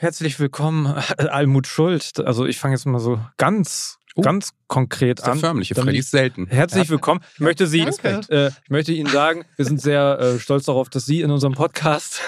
[0.00, 2.20] Herzlich willkommen, Almut Schuld.
[2.24, 4.20] Also ich fange jetzt mal so ganz, Oh.
[4.22, 5.38] ganz konkret Das ist der an.
[5.40, 5.74] förmliche.
[5.74, 6.46] Freddy ist selten.
[6.46, 7.20] Herzlich willkommen.
[7.34, 11.04] Ich möchte Sie, äh, ich möchte Ihnen sagen, wir sind sehr äh, stolz darauf, dass
[11.04, 12.20] Sie in unserem Podcast,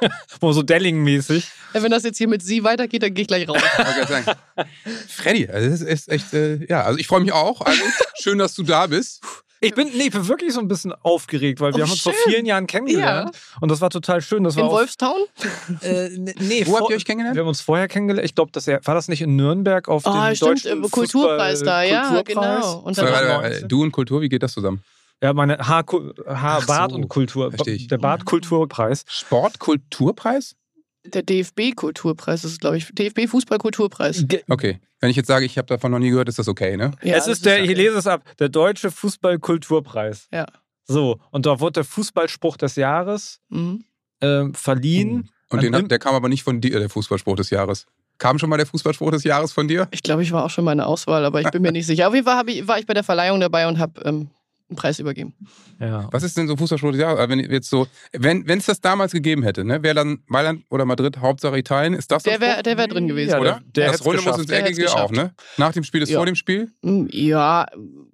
[0.40, 3.48] wo so Delling-mäßig, Ja, wenn das jetzt hier mit Sie weitergeht, dann gehe ich gleich
[3.48, 3.58] raus.
[3.60, 4.38] Ich wollte gerade sagen.
[5.08, 7.60] Freddy, also das ist echt, äh, ja, also ich freue mich auch.
[7.60, 7.82] Also,
[8.22, 9.20] schön, dass du da bist.
[9.60, 12.00] Ich bin, nee, ich bin wirklich so ein bisschen aufgeregt, weil wir Oh, haben uns
[12.02, 12.32] vor schön.
[12.32, 14.44] vielen Jahren kennengelernt und das war total schön.
[14.44, 15.16] Das war In Wolfstown?
[15.80, 17.36] äh, nee, Wo vor- habt ihr euch kennengelernt?
[17.36, 18.24] Wir haben uns vorher kennengelernt.
[18.26, 21.82] Ich glaube, das war das nicht in Nürnberg auf Ah, dem stimmt, deutschen Kulturpreis da,
[21.82, 22.26] ja, Kulturpreis?
[22.62, 22.78] genau.
[22.80, 24.82] Und warte, Du und Kultur, wie geht das zusammen?
[25.22, 25.84] Ja, meine Haar,
[26.28, 27.50] Haar Bart so, und Kultur.
[27.50, 27.88] versteh ich.
[27.88, 29.04] Der Bartkulturpreis.
[29.08, 30.54] Sportkulturpreis?
[31.06, 34.24] Der DFB-Kulturpreis ist, glaube ich, DFB-Fußball-Kulturpreis.
[34.48, 34.80] Okay.
[35.00, 36.92] Wenn ich jetzt sage, ich habe davon noch nie gehört, ist das okay, ne?
[37.02, 37.74] Ja, es das ist der, ich okay.
[37.82, 40.28] lese es ab, der Deutsche Fußballkulturpreis.
[40.32, 40.46] Ja.
[40.84, 43.84] So, und da wurde der Fußballspruch des Jahres Mhm.
[44.20, 45.30] ähm, verliehen.
[45.50, 47.86] Und An den, Im- der kam aber nicht von dir, der Fußballspruch des Jahres.
[48.18, 49.88] Kam schon mal der Fußballspruch des Jahres von dir?
[49.90, 51.86] Ich glaube, ich war auch schon mal in der Auswahl, aber ich bin mir nicht
[51.86, 52.08] sicher.
[52.08, 54.30] Auf jeden Fall ich, war ich bei der Verleihung dabei und habe ähm,
[54.68, 55.34] einen Preis übergeben.
[55.78, 56.08] Ja.
[56.10, 56.56] Was ist denn so
[56.98, 57.18] Jahres?
[57.20, 60.64] Also Wenn jetzt so, wenn wenn es das damals gegeben hätte, ne, wäre dann Mailand
[60.70, 63.30] oder Madrid Hauptsache Italien, ist das so Der wäre der wär drin gewesen.
[63.30, 63.60] Ja, oder?
[63.66, 65.34] der- der das Runde muss ins Der Eckige auch, ne?
[65.56, 66.18] Nach dem Spiel ist Ja.
[66.18, 66.70] vor dem Spiel?
[66.82, 67.66] Mm, Ja,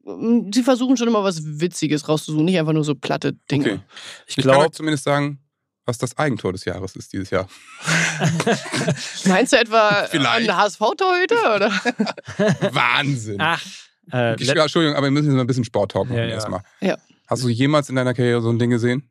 [0.05, 3.65] mm, sie versuchen schon immer was Witziges rauszusuchen, nicht einfach nur so platte Dinge.
[3.65, 3.81] Okay.
[4.27, 5.39] Ich Ich glaube, zumindest sagen,
[5.87, 7.49] was das Eigentor des Jahres ist dieses Jahr.
[9.25, 10.49] Meinst du etwa Vielleicht.
[10.51, 11.57] einen HSV-Torhüter?
[11.57, 11.71] Oder?
[12.75, 13.37] Wahnsinn!
[13.41, 13.63] ach,
[14.11, 16.31] äh, Entschuldigung, aber wir müssen jetzt mal ein bisschen Sport-Talk machen Ja, ja.
[16.31, 16.63] erstmal.
[16.81, 16.97] Ja.
[17.27, 19.09] Hast du jemals in deiner Karriere so ein Ding gesehen?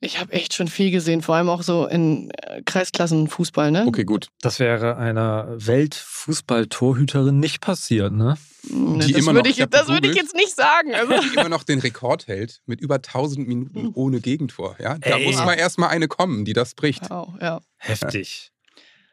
[0.00, 3.86] Ich habe echt schon viel gesehen, vor allem auch so in äh, Kreisklassen-Fußball, ne?
[3.86, 4.28] Okay, gut.
[4.42, 8.36] das wäre einer Weltfußballtorhüterin nicht passiert, ne?
[8.70, 10.94] Ne, Die das immer würde noch- ich, das würde ich jetzt nicht sagen.
[10.94, 14.76] Also, Die immer noch den Rekord hält mit über 1000 Minuten ohne Gegentor.
[14.80, 14.98] Ja?
[14.98, 15.26] Da Ey.
[15.26, 17.08] muss mal erstmal eine kommen, die das bricht.
[17.08, 17.60] wow, ja.
[17.78, 18.50] Heftig.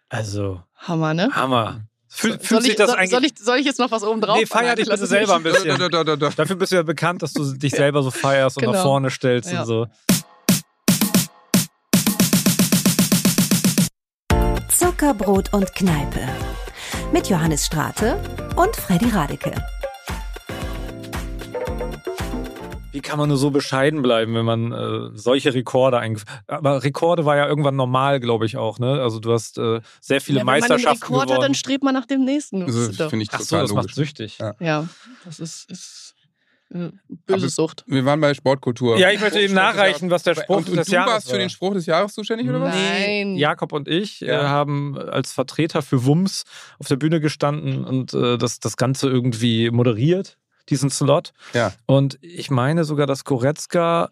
[0.10, 1.30] Also, Hammer, ne?
[1.34, 1.86] Hammer.
[2.16, 3.10] Fühl, fühlt Soll sich ich, das soll, eigentlich.
[3.12, 4.38] soll, ich, soll ich jetzt noch was oben drauf?
[4.38, 5.78] nee, feier dich bitte selber ein bisschen.
[5.80, 6.30] Da, da, da, da.
[6.30, 8.84] Dafür bist du ja bekannt, dass du dich selber so feierst und nach Genau.
[8.84, 9.62] vorne stellst Ja.
[9.62, 9.88] und so.
[14.70, 16.22] Zuckerbrot und Kneipe.
[17.12, 18.20] Mit Johannes Strate
[18.56, 19.52] und Freddy Radeke.
[22.94, 27.26] Wie kann man nur so bescheiden bleiben, wenn man äh, solche Rekorde eingeführt Aber Rekorde
[27.26, 29.02] war ja irgendwann normal, glaube ich auch, ne?
[29.02, 31.84] Also du hast äh, sehr viele Ja, wenn man einen Meisterschaften Rekord hat, dann strebt
[31.84, 32.64] man nach dem nächsten.
[32.64, 33.96] Also, Das finde ich Ach so, total das macht logisch.
[33.96, 34.38] süchtig.
[34.40, 34.54] Ja.
[34.60, 34.88] ja,
[35.26, 36.14] das ist, ist
[36.70, 36.90] äh,
[37.26, 37.84] böse Aber- Sucht.
[37.88, 38.98] Wir waren bei Sportkultur.
[38.98, 40.36] Ja, ich möchte eben nachreichen, was der.
[40.36, 41.40] Spruch und, und des du Jahres warst für war.
[41.40, 42.76] den Spruch des Jahres zuständig, oder was?
[42.76, 43.36] Nein.
[43.38, 44.50] Jakob und ich äh, Ja.
[44.50, 46.44] haben als Vertreter für WUMS
[46.80, 50.38] auf der Bühne gestanden und äh, das, das Ganze irgendwie moderiert,
[50.70, 51.34] diesen Slot.
[51.54, 51.74] Ja.
[51.86, 54.10] Und ich meine sogar, dass Goretzka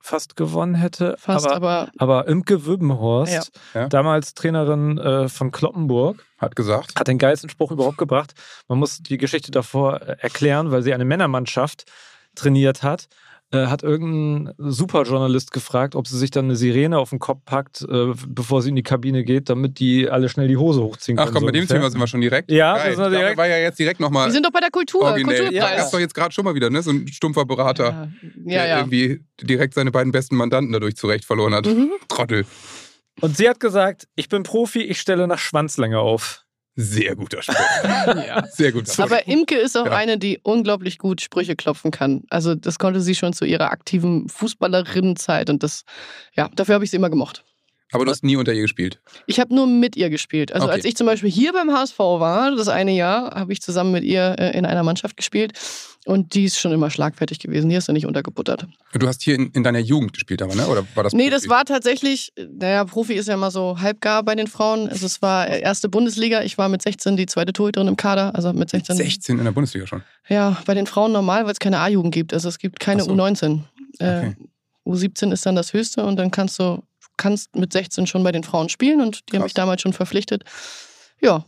[0.00, 1.16] fast gewonnen hätte.
[1.18, 3.80] Fast, aber, aber, aber Imke Wübbenhorst, Ja.
[3.82, 3.88] Ja.
[3.88, 6.98] damals Trainerin äh, von Kloppenburg, Hat gesagt.
[6.98, 8.34] hat den geilsten Spruch überhaupt gebracht.
[8.68, 11.84] Man muss die Geschichte davor äh, erklären, weil sie eine Männermannschaft
[12.36, 13.08] trainiert hat.
[13.52, 17.82] Äh, hat irgendein Superjournalist gefragt, ob sie sich dann eine Sirene auf den Kopf packt,
[17.82, 21.26] äh, bevor sie in die Kabine geht, damit die alle schnell die Hose hochziehen Ach
[21.26, 21.34] können.
[21.34, 21.76] komm, so bei dem ungefähr.
[21.76, 22.50] Thema sind wir schon direkt.
[22.50, 22.88] Ja, Geil.
[22.88, 23.36] das Da direkt.
[23.36, 25.44] war ja jetzt direkt nochmal wir sind doch bei der Kultur, originell.
[25.44, 25.76] Kulturpreis.
[25.76, 26.82] Das ist doch jetzt gerade schon mal wieder, ne?
[26.82, 28.66] So ein stumpfer Berater, ja, der ja.
[28.66, 28.78] ja.
[28.78, 31.66] irgendwie direkt seine beiden besten Mandanten dadurch zurecht verloren hat.
[31.66, 31.92] Mhm.
[32.08, 32.46] Trottel.
[33.20, 36.45] Und sie hat gesagt, ich bin Profi, ich stelle nach Schwanzlänge auf.
[36.78, 37.56] Sehr guter Spruch.
[37.84, 38.44] ja.
[38.48, 39.04] Sehr guter Spruch.
[39.06, 39.92] Aber Imke ist auch Ja.
[39.96, 42.24] eine, die unglaublich gut Sprüche klopfen kann.
[42.28, 45.84] Also das konnte sie schon zu ihrer aktiven Fußballerinnenzeit und das,
[46.34, 47.45] ja, dafür habe ich sie immer gemocht.
[47.92, 49.00] Aber du hast nie unter ihr gespielt.
[49.26, 50.52] Ich habe nur mit ihr gespielt.
[50.52, 50.74] Also Okay.
[50.76, 54.02] als ich zum Beispiel hier beim HSV war, das eine Jahr, habe ich zusammen mit
[54.04, 55.52] ihr äh, in einer Mannschaft gespielt
[56.04, 57.68] und die ist schon immer schlagfertig gewesen.
[57.68, 58.66] Die ist ja nicht untergebuttert.
[58.92, 60.66] Du hast hier in, in deiner Jugend gespielt, aber, ne?
[60.66, 61.30] Oder war das Nee, Profi?
[61.42, 64.88] das war tatsächlich, naja, Profi ist ja immer so halbgar bei den Frauen.
[64.88, 66.42] Also es war erste Bundesliga.
[66.42, 68.34] Ich war mit 16 die zweite Torhüterin im Kader.
[68.34, 68.96] Also mit 16.
[68.96, 70.02] 16 in der Bundesliga schon.
[70.28, 72.34] Ja, bei den Frauen normal, weil es keine A-Jugend gibt.
[72.34, 73.12] Also es gibt keine so.
[73.12, 73.60] U19.
[74.00, 74.36] Äh, Okay.
[74.86, 76.80] U17 ist dann das höchste und dann kannst du
[77.16, 79.44] kannst mit 16 schon bei den Frauen spielen und die haben Krass.
[79.44, 80.44] mich damals schon verpflichtet.
[81.20, 81.44] Ja,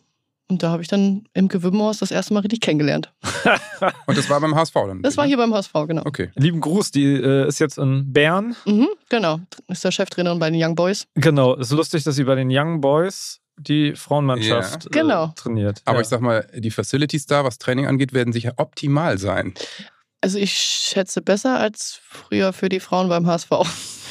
[0.50, 3.12] und da habe ich dann Imke Wibbenhorst das erste Mal richtig kennengelernt.
[4.06, 5.02] Und das war beim HSV dann?
[5.02, 6.02] Das war hier beim HSV, genau.
[6.06, 6.30] Okay.
[6.36, 8.56] Lieben Gruß, die äh, ist jetzt in Bern.
[8.64, 11.06] Mhm, genau, ist der Cheftrainerin bei den Young Boys.
[11.16, 14.90] Genau, ist lustig, dass sie bei den Young Boys die Frauenmannschaft Ja.
[14.90, 15.24] Genau.
[15.26, 15.82] äh, trainiert.
[15.84, 16.02] Aber ja.
[16.02, 19.52] ich sag mal, die Facilities da, was Training angeht, werden sicher optimal sein.
[20.22, 23.50] Also ich schätze besser als früher für die Frauen beim HSV.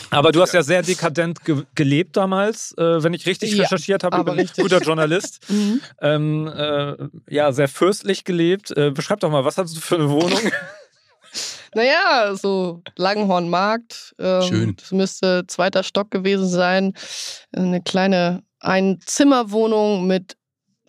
[0.10, 4.04] Aber du hast ja sehr dekadent ge gelebt damals, äh, wenn ich richtig Ja, recherchiert
[4.04, 4.16] habe.
[4.16, 4.64] Ich aber bin richtig.
[4.64, 5.40] guter Journalist.
[5.50, 5.82] Mhm.
[6.02, 6.96] ähm, äh,
[7.34, 8.76] ja, sehr fürstlich gelebt.
[8.76, 10.40] Äh, beschreib doch mal, was hast du für eine Wohnung?
[11.76, 14.16] Naja, so Langenhornmarkt.
[14.20, 14.76] Ähm, Schön.
[14.78, 16.94] Das müsste zweiter Stock gewesen sein.
[17.52, 20.36] Eine kleine eine Zimmerwohnung mit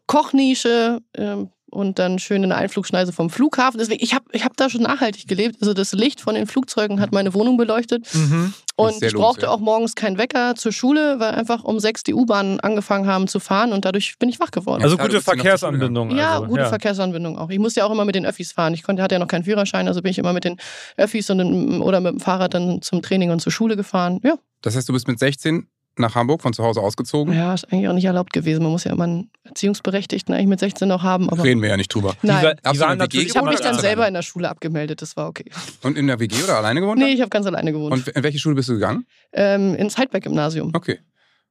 [0.06, 3.78] Kochnische ähm, und dann schön in der Einflugschneise vom Flughafen.
[3.78, 5.56] Deswegen, ich habe ich hab da schon nachhaltig gelebt.
[5.60, 8.06] Also das Licht von den Flugzeugen hat meine Wohnung beleuchtet.
[8.14, 8.54] Mhm.
[8.76, 9.50] Und ich brauchte lohnenswert.
[9.50, 13.40] auch morgens keinen Wecker zur Schule, weil einfach um sechs die U-Bahnen angefangen haben zu
[13.40, 14.82] fahren und dadurch bin ich wach geworden.
[14.82, 16.16] Also gute du bist ja Verkehrsanbindung.
[16.16, 17.50] ja, also, gute Verkehrsanbindung auch.
[17.50, 18.74] Ich musste ja auch immer mit den Öffis fahren.
[18.74, 20.58] Ich konnte, hatte ja noch keinen Führerschein, also bin ich immer mit den
[20.96, 24.20] Öffis und, oder mit dem Fahrrad dann zum Training und zur Schule gefahren.
[24.22, 25.66] Ja, Das heißt, du bist mit 16
[25.98, 27.34] nach Hamburg von zu Hause ausgezogen.
[27.34, 28.62] ja ist eigentlich auch nicht erlaubt gewesen.
[28.62, 29.30] Man muss ja immer einen
[29.62, 31.28] Erziehungsberechtigten eigentlich mit 16 noch haben.
[31.30, 32.14] Aber Reden wir ja nicht drüber.
[32.22, 34.48] Die, nein, war- die du waren natürlich ich habe mich dann selber in der Schule
[34.48, 35.02] abgemeldet.
[35.02, 35.50] Das war okay.
[35.82, 37.00] Und in der WG oder alleine gewohnt?
[37.00, 37.92] Nee, ich habe ganz alleine gewohnt.
[37.92, 39.04] Und in welche Schule bist du gegangen?
[39.32, 40.70] ähm, ins Heidberg-Gymnasium.
[40.74, 41.00] Okay.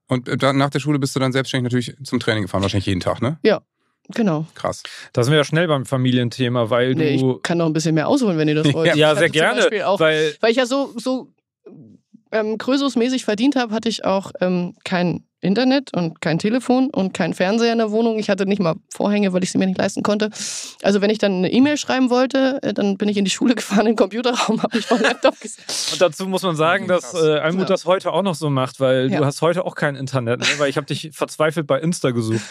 [0.07, 2.86] Und äh, dann nach der Schule bist du dann selbstständig natürlich zum Training gefahren, wahrscheinlich
[2.86, 3.38] jeden Tag, ne?
[4.15, 4.45] Genau.
[4.56, 4.83] Krass.
[5.12, 7.36] Da sind wir ja schnell beim Familienthema, weil Nee, du.
[7.36, 8.95] ich kann noch ein bisschen mehr ausholen, wenn ihr das wollt.
[8.95, 9.86] ja, Ich sehr gerne.
[9.86, 11.33] Auch, Weil weil ich ja so, so
[12.39, 17.33] ähm, Krösus-mäßig verdient habe, hatte ich auch ähm, kein Internet und kein Telefon und kein
[17.35, 18.17] Fernseher in der Wohnung.
[18.17, 20.31] Ich hatte nicht mal Vorhänge, weil ich sie mir nicht leisten konnte.
[20.81, 23.53] Also wenn ich dann eine E-Mail schreiben wollte, äh, dann bin ich in die Schule
[23.53, 25.93] gefahren, in den Computerraum, habe mich vor den Laptop gesetzt.
[25.93, 27.65] Und dazu muss man sagen, dass äh, Almut Ja.
[27.67, 29.19] das heute auch noch so macht, weil Ja.
[29.19, 30.47] du hast heute auch kein Internet, ne?
[30.57, 32.41] weil ich habe dich verzweifelt bei Insta gesucht.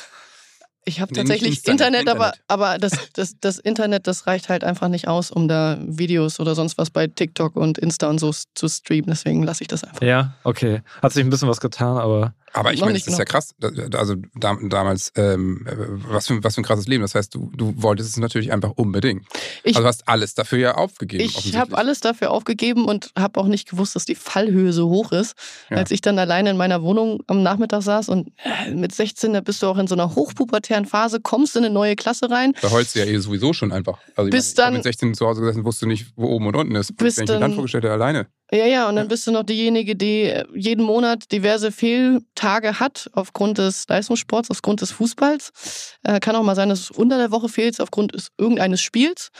[0.89, 4.63] Ich habe Nee, tatsächlich Internet, Internet, aber, aber das, das, das Internet, das reicht halt
[4.63, 8.31] einfach nicht aus, um da Videos oder sonst was bei TikTok und Insta und so
[8.55, 9.11] zu streamen.
[9.11, 10.01] Deswegen lasse ich das einfach.
[10.01, 10.83] Ja, okay.
[11.03, 13.55] Hat sich ein bisschen was getan, aber Aber ich meine, das ist ja krass.
[13.95, 15.75] Also da, damals, ähm, äh,
[16.11, 17.03] was, für, was für ein krasses Leben.
[17.03, 19.25] Das heißt, du, du wolltest es natürlich einfach unbedingt.
[19.63, 21.23] Ich- also du hast alles dafür ja aufgegeben.
[21.25, 25.13] Ich habe alles dafür aufgegeben und habe auch nicht gewusst, dass die Fallhöhe so hoch
[25.13, 25.35] ist.
[25.71, 25.77] Ja.
[25.77, 29.41] Als ich dann alleine in meiner Wohnung am Nachmittag saß und äh, mit 16, da
[29.41, 32.55] bist du auch in so einer hochpubertären Phase, kommst in eine neue Klasse rein.
[32.63, 33.99] Da heulst du ja eh sowieso schon einfach.
[34.17, 36.47] Also ich Bis ich hab dann- mit 16 zu Hause gesessen, wusste nicht, wo oben
[36.47, 36.97] und unten ist.
[36.97, 38.27] Bis Wenn ich mir dann dann- vorgestellt hätte, alleine.
[38.53, 43.11] Ja, ja, und dann bist du noch diejenige, die äh, jeden Monat diverse Fehltage hat
[43.13, 45.97] aufgrund des Leistungssports, aufgrund des Fußballs.
[46.05, 49.31] Äh, kann auch mal sein, dass du unter der Woche fehlst aufgrund des, irgendeines Spiels.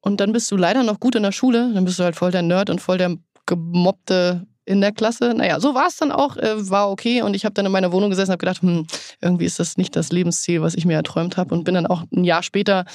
[0.00, 1.70] Und dann bist du leider noch gut in der Schule.
[1.72, 3.16] Dann bist du halt voll der Nerd und voll der
[3.46, 5.34] gemobbte in der Klasse.
[5.34, 7.22] Naja, so war es dann auch, äh, war okay.
[7.22, 8.86] Und ich habe dann in meiner Wohnung gesessen und habe gedacht, hm,
[9.20, 11.54] irgendwie ist das nicht das Lebensziel, was ich mir erträumt habe.
[11.54, 12.86] Und bin dann auch ein Jahr später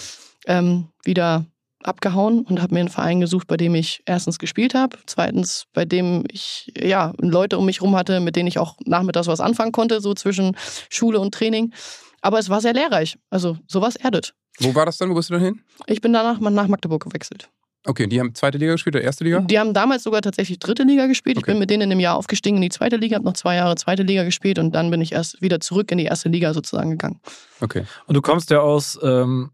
[0.45, 1.45] ähm, wieder
[1.83, 5.85] abgehauen und habe mir einen Verein gesucht, bei dem ich erstens gespielt habe, zweitens bei
[5.85, 9.71] dem ich ja Leute um mich rum hatte, mit denen ich auch nachmittags was anfangen
[9.71, 10.55] konnte, so zwischen
[10.89, 11.73] Schule und Training.
[12.21, 13.17] Aber es war sehr lehrreich.
[13.29, 14.33] Also sowas erdet.
[14.59, 15.09] Wo war das dann?
[15.09, 15.61] Wo bist du dann hin?
[15.85, 17.49] Ich bin danach mal nach Magdeburg gewechselt.
[17.85, 19.39] Okay, die haben zweite Liga gespielt oder erste Liga?
[19.39, 21.37] Die haben damals sogar tatsächlich dritte Liga gespielt.
[21.37, 21.51] Ich Okay.
[21.51, 23.75] bin mit denen in einem Jahr aufgestiegen in die zweite Liga, habe noch zwei Jahre
[23.75, 26.89] zweite Liga gespielt und dann bin ich erst wieder zurück in die erste Liga sozusagen
[26.91, 27.21] gegangen.
[27.61, 27.85] Okay.
[28.07, 29.51] Und du kommst ja aus ähm,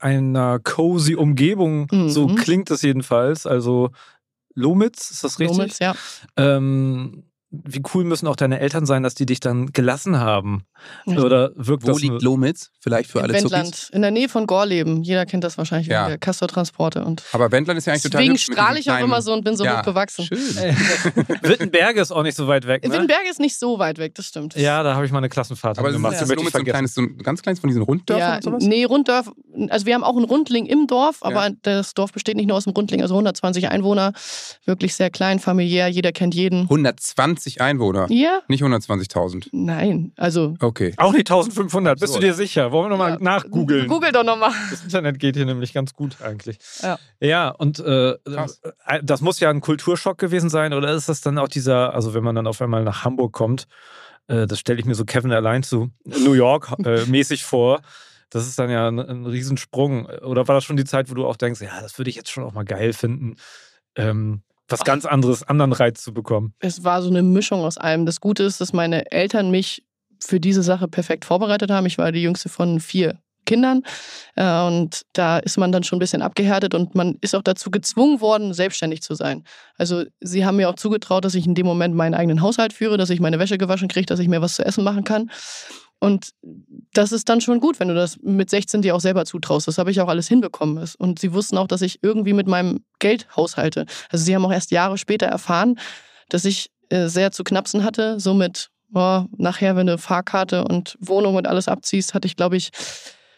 [0.00, 2.10] einer cozy Umgebung, Mhm.
[2.10, 3.46] so klingt es jedenfalls.
[3.46, 3.90] Also
[4.54, 5.58] Lomitz, ist das richtig?
[5.58, 5.94] Lomitz, ja.
[6.36, 10.62] Ähm, wie cool müssen auch deine Eltern sein, dass die dich dann gelassen haben?
[11.04, 12.70] Oder wirkt Wo das liegt Lomitz?
[12.80, 13.52] Vielleicht für Im alle Zuckis?
[13.52, 15.02] Wendland, in der Nähe von Gorleben.
[15.02, 16.02] Jeder kennt das wahrscheinlich Ja.
[16.02, 17.04] wegen der Castor-Transporte.
[17.04, 19.56] Und Aber Wendland ist ja eigentlich total deswegen strahle ich auch immer so und bin
[19.56, 20.24] so ja, hoch gewachsen.
[20.26, 20.38] Schön.
[21.42, 22.92] Wittenberge ist auch nicht so weit weg, ne?
[22.92, 24.54] Wittenberg ist nicht so weit weg, das stimmt.
[24.54, 26.12] Ja, da habe ich mal eine Klassenfahrt Aber gemacht.
[26.14, 28.28] ist das möchte ich Lomitz so ein kleines, so ein ganz kleines von diesen Runddörfern
[28.28, 28.64] Ja, und sowas?
[28.64, 29.30] nee, Runddorf,
[29.70, 31.54] also wir haben auch einen Rundling im Dorf, aber Ja.
[31.62, 34.12] das Dorf besteht nicht nur aus dem Rundling, also 120 Einwohner,
[34.64, 36.62] wirklich sehr klein, familiär, jeder kennt jeden.
[36.62, 38.06] 120 Einwohner.
[38.10, 38.40] Ja?
[38.48, 39.48] Nicht 120.000.
[39.52, 40.94] Nein, also Okay.
[40.96, 42.18] Auch nicht 1500, bist So.
[42.20, 42.72] du dir sicher?
[42.72, 43.18] Wollen wir nochmal Ja.
[43.20, 43.86] nachgoogeln?
[43.88, 44.52] google doch nochmal.
[44.70, 46.58] Das Internet geht hier nämlich ganz gut eigentlich.
[46.82, 46.98] Ja.
[47.20, 48.18] Ja, und äh, äh,
[49.02, 52.22] das muss ja ein Kulturschock gewesen sein, oder ist das dann auch dieser, also wenn
[52.24, 53.66] man dann auf einmal nach Hamburg kommt,
[54.28, 57.80] äh, das stelle ich mir so Kevin allein zu New York äh, mäßig vor.
[58.32, 60.06] Das ist dann ja ein, ein Riesensprung.
[60.06, 62.30] Oder war das schon die Zeit, wo du auch denkst, ja, das würde ich jetzt
[62.30, 63.34] schon auch mal geil finden,
[63.96, 66.54] ähm, was ganz anderes, anderen Reiz zu bekommen?
[66.60, 68.06] Es war so eine Mischung aus allem.
[68.06, 69.84] Das Gute ist, dass meine Eltern mich
[70.22, 71.86] für diese Sache perfekt vorbereitet haben.
[71.86, 73.82] Ich war die jüngste von vier Kindern
[74.36, 77.70] äh, und da ist man dann schon ein bisschen abgehärtet und man ist auch dazu
[77.70, 79.44] gezwungen worden, selbstständig zu sein.
[79.76, 82.96] Also sie haben mir auch zugetraut, dass ich in dem Moment meinen eigenen Haushalt führe,
[82.96, 85.30] dass ich meine Wäsche gewaschen kriege, dass ich mir was zu essen machen kann.
[86.00, 86.30] Und
[86.94, 89.68] das ist dann schon gut, wenn du das mit 16 dir auch selber zutraust.
[89.68, 90.82] Das habe ich auch alles hinbekommen.
[90.98, 93.84] Und sie wussten auch, dass ich irgendwie mit meinem Geld haushalte.
[94.08, 95.78] Also sie haben auch erst Jahre später erfahren,
[96.30, 98.18] dass ich äh, sehr zu knapsen hatte.
[98.18, 102.70] Somit, oh, nachher, wenn du Fahrkarte und Wohnung und alles abziehst, hatte ich, glaube ich,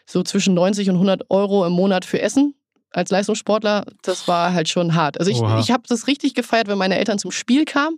[0.05, 2.55] so zwischen 90 und 100 Euro im Monat für Essen.
[2.93, 5.19] Als Leistungssportler, das war halt schon hart.
[5.19, 5.59] Also ich, Oha.
[5.59, 7.97] ich habe das richtig gefeiert, wenn meine Eltern zum Spiel kamen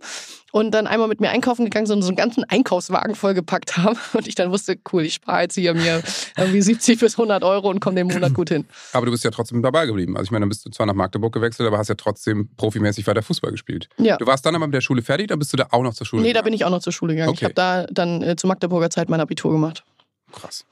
[0.52, 3.98] und dann einmal mit mir einkaufen gegangen sind und so einen ganzen Einkaufswagen vollgepackt haben
[4.14, 6.02] und ich dann wusste, cool, ich spare jetzt hier mir
[6.36, 8.64] irgendwie 70 bis 100 Euro und komme den Monat gut hin.
[8.92, 10.16] Aber du bist ja trotzdem dabei geblieben.
[10.16, 13.06] Also ich meine, dann bist du zwar nach Magdeburg gewechselt, aber hast ja trotzdem profimäßig
[13.06, 13.88] weiter Fußball gespielt.
[13.98, 14.16] Ja.
[14.16, 16.06] Du warst dann aber mit der Schule fertig, dann bist du da auch noch zur
[16.06, 16.54] Schule Nee, da bin gegangen?
[16.54, 17.34] ich auch noch zur Schule gegangen.
[17.34, 17.44] Ich Okay.
[17.46, 19.84] habe da dann äh, zu Magdeburger Zeit mein Abitur gemacht.
[20.32, 20.64] Krass.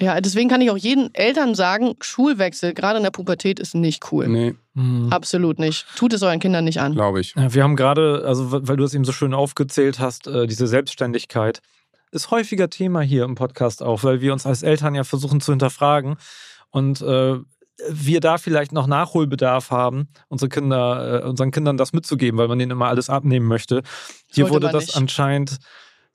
[0.00, 4.12] Ja, deswegen kann ich auch jeden Eltern sagen, Schulwechsel, gerade in der Pubertät, ist nicht
[4.12, 4.28] cool.
[4.28, 5.08] Nee, Mhm.
[5.12, 5.86] Absolut nicht.
[5.96, 6.94] Tut es euren Kindern nicht an.
[6.94, 7.34] glaube ich.
[7.36, 10.68] Ja, wir haben gerade, also weil du es eben so schön aufgezählt hast, äh, diese
[10.68, 11.60] Selbstständigkeit
[12.12, 15.50] ist häufiger Thema hier im Podcast auch, weil wir uns als Eltern ja versuchen zu
[15.52, 16.16] hinterfragen
[16.70, 17.38] und äh,
[17.90, 22.58] wir da vielleicht noch Nachholbedarf haben, unsere Kinder, äh, unseren Kindern das mitzugeben, weil man
[22.60, 23.82] denen immer alles abnehmen möchte.
[24.30, 24.96] Hier Sollte wurde das nicht.
[24.96, 25.58] anscheinend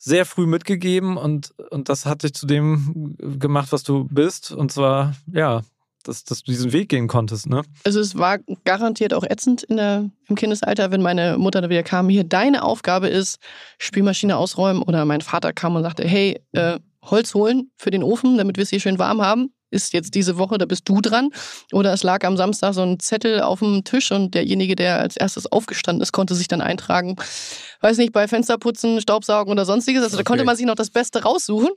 [0.03, 4.51] sehr früh mitgegeben und, und das hat dich zu dem gemacht, was du bist.
[4.51, 5.61] Und zwar, ja,
[6.03, 7.61] dass, dass du diesen Weg gehen konntest, ne?
[7.85, 11.83] Also es war garantiert auch ätzend in der, im Kindesalter, wenn meine Mutter da wieder
[11.83, 13.39] kam, hier, deine Aufgabe ist,
[13.77, 14.83] Spülmaschine ausräumen.
[14.83, 18.63] Oder mein Vater kam und sagte, hey, äh, Holz holen für den Ofen, damit wir
[18.63, 19.53] es hier schön warm haben.
[19.73, 21.29] Ist jetzt diese Woche, da bist du dran.
[21.71, 25.17] Oder es lag am Samstag so ein Zettel auf dem Tisch und derjenige, der als
[25.17, 27.15] erstes aufgestanden ist, konnte sich dann eintragen.
[27.81, 30.03] Weiß nicht, bei Fensterputzen, Staubsaugen oder sonstiges.
[30.03, 30.27] Also da Okay.
[30.29, 31.69] konnte man sich noch das Beste raussuchen.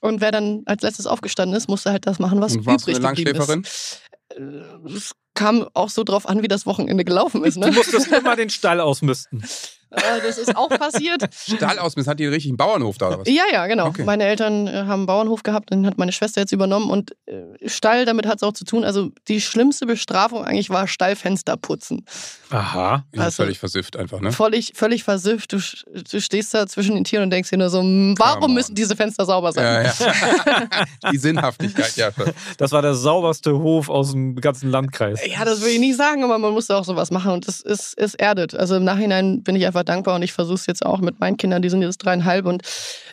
[0.00, 2.90] Und wer dann als letztes aufgestanden ist, musste halt das machen, was Und warst du
[2.90, 4.00] übrig eine geblieben ist.
[4.30, 7.56] Äh, Es kam auch so drauf an, wie das Wochenende gelaufen ist.
[7.58, 7.66] Ne?
[7.66, 9.44] Du musstest immer den Stall ausmisten.
[9.90, 11.22] Äh, das ist auch passiert.
[11.34, 13.28] Stall aus, hat die einen richtigen Bauernhof da oder was?
[13.28, 13.86] Ja, ja, genau.
[13.86, 14.04] Okay.
[14.04, 16.90] Meine Eltern äh, haben einen Bauernhof gehabt, den hat meine Schwester jetzt übernommen.
[16.90, 18.84] Und äh, Stall, damit hat es auch zu tun.
[18.84, 22.04] Also die schlimmste Bestrafung eigentlich war Stallfenster putzen.
[22.50, 23.04] Aha.
[23.16, 24.32] Also- völlig versifft einfach, ne?
[24.32, 25.52] Völlig, völlig versifft.
[25.52, 28.54] Du, du stehst da zwischen den Tieren und denkst dir nur so, "Hm, Come warum
[28.54, 29.64] müssen diese Fenster sauber sein?
[29.64, 30.86] Ja, ja.
[31.12, 32.10] die Sinnhaftigkeit, ja.
[32.58, 35.20] Das war der sauberste Hof aus dem ganzen Landkreis.
[35.26, 37.94] Ja, das will ich nicht sagen, aber man musste auch sowas machen und das ist,
[37.98, 38.54] ist erdet.
[38.54, 41.36] Also im Nachhinein bin ich einfach dankbar und ich versuche es jetzt auch mit meinen
[41.36, 42.62] Kindern, die sind jetzt dreieinhalb und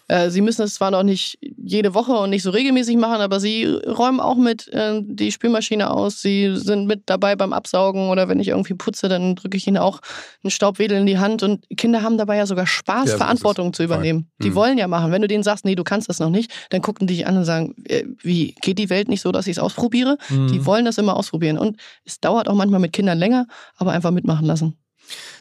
[0.08, 3.40] äh, sie müssen es zwar noch nicht jede Woche und nicht so regelmäßig machen, aber
[3.40, 8.28] sie räumen auch mit äh, die Spülmaschine aus, sie sind mit dabei beim Absaugen oder
[8.28, 10.00] wenn ich irgendwie putze, dann drücke ich ihnen auch
[10.44, 13.84] einen Staubwedel in die Hand und Kinder haben dabei ja sogar Spaß, Ja, Verantwortung zu
[13.84, 14.22] übernehmen.
[14.22, 14.44] Voll.
[14.44, 14.56] Die Mhm.
[14.56, 15.12] wollen ja machen.
[15.12, 17.38] Wenn du denen sagst, nee, du kannst das noch nicht, dann gucken die dich an
[17.38, 20.18] und sagen, äh, wie, geht die Welt nicht so, dass ich es ausprobiere?
[20.30, 20.48] Mhm.
[20.48, 21.58] Die wollen das immer ausprobieren.
[21.58, 24.76] Und es dauert auch manchmal mit Kindern länger, aber einfach mitmachen lassen.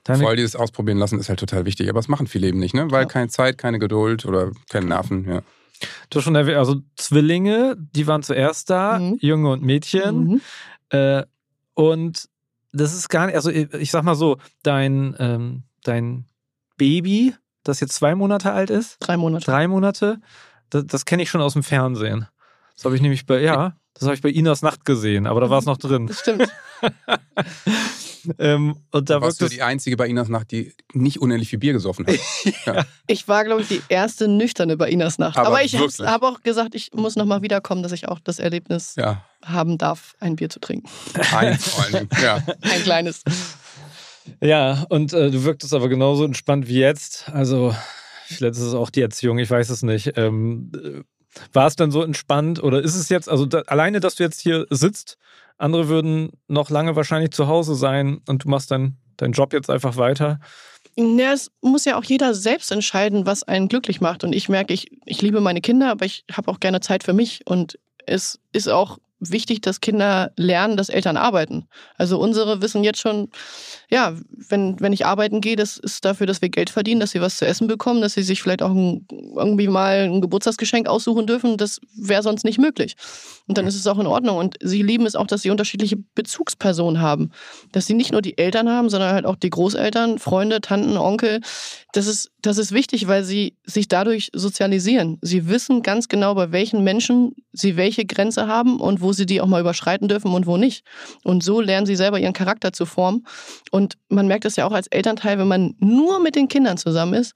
[0.04, 1.88] Deine, Vor allem dieses Ausprobieren lassen ist halt total wichtig.
[1.88, 2.90] Aber das machen viele eben nicht, ne?
[2.90, 3.08] Weil Ja.
[3.08, 5.42] keine Zeit, keine Geduld oder keine Nerven, ja.
[6.10, 9.18] du hast schon erwähnt, also Zwillinge, die waren zuerst da, Mhm.
[9.20, 10.24] Junge und Mädchen.
[10.24, 10.40] Mhm.
[10.90, 11.22] Äh,
[11.74, 12.28] und
[12.72, 16.24] das ist gar nicht, also ich, ich sag mal so, dein, ähm, dein
[16.76, 19.44] Baby, das jetzt zwei Monate alt ist, Drei Monate.
[19.44, 20.18] drei Monate,
[20.70, 22.26] das, das kenne ich schon aus dem Fernsehen.
[22.74, 25.50] Das habe ich nämlich bei, ja, das habe ich bei Inas Nacht gesehen, aber da
[25.50, 26.06] war es noch drin.
[26.08, 26.48] Das stimmt.
[28.38, 31.72] ähm, und da warst du die Einzige bei Inas Nacht, die nicht unendlich viel Bier
[31.72, 32.86] gesoffen hat.
[33.06, 35.36] Ich war, glaube ich, die erste nüchterne bei Inas Nacht.
[35.36, 38.94] Aber Aber, ich habe auch gesagt, ich muss nochmal wiederkommen, dass ich auch das Erlebnis
[38.96, 40.88] Ja, haben darf, ein Bier zu trinken.
[41.34, 42.08] eins vor allen Dingen.
[42.22, 42.36] Ja.
[42.62, 43.22] Ein kleines.
[44.40, 47.28] ja, und äh, du wirktest aber genauso entspannt wie jetzt.
[47.30, 47.74] Also,
[48.26, 50.12] vielleicht ist es auch die Erziehung, ich weiß es nicht.
[50.16, 51.02] Ähm, äh,
[51.52, 54.40] war es dann so entspannt oder ist es jetzt, also da, alleine, dass du jetzt
[54.40, 55.16] hier sitzt,
[55.58, 59.70] andere würden noch lange wahrscheinlich zu Hause sein und du machst dann deinen Job jetzt
[59.70, 60.40] einfach weiter.
[60.96, 64.24] Ja, es muss ja auch jeder selbst entscheiden, was einen glücklich macht.
[64.24, 67.12] Und ich merke, ich, ich liebe meine Kinder, aber ich habe auch gerne Zeit für
[67.14, 67.40] mich.
[67.46, 68.98] Und es ist auch
[69.30, 71.66] wichtig, dass Kinder lernen, dass Eltern arbeiten.
[71.96, 73.30] Also unsere wissen jetzt schon,
[73.88, 74.14] ja,
[74.48, 77.36] wenn, wenn ich arbeiten gehe, das ist dafür, dass wir Geld verdienen, dass sie was
[77.36, 81.56] zu essen bekommen, dass sie sich vielleicht auch ein, irgendwie mal ein Geburtstagsgeschenk aussuchen dürfen.
[81.56, 82.96] Das wäre sonst nicht möglich.
[83.46, 84.38] Und dann ist es auch in Ordnung.
[84.38, 87.30] Und sie lieben es auch, dass sie unterschiedliche Bezugspersonen haben.
[87.70, 91.40] Dass sie nicht nur die Eltern haben, sondern halt auch die Großeltern, Freunde, Tanten, Onkel.
[91.92, 95.18] Das ist, das ist wichtig, weil sie sich dadurch sozialisieren.
[95.22, 99.40] Sie wissen ganz genau, bei welchen Menschen sie welche Grenze haben und wo sie die
[99.40, 100.84] auch mal überschreiten dürfen und wo nicht.
[101.22, 103.24] Und so lernen sie selber ihren Charakter zu formen.
[103.70, 107.14] Und man merkt es ja auch als Elternteil, wenn man nur mit den Kindern zusammen
[107.14, 107.34] ist,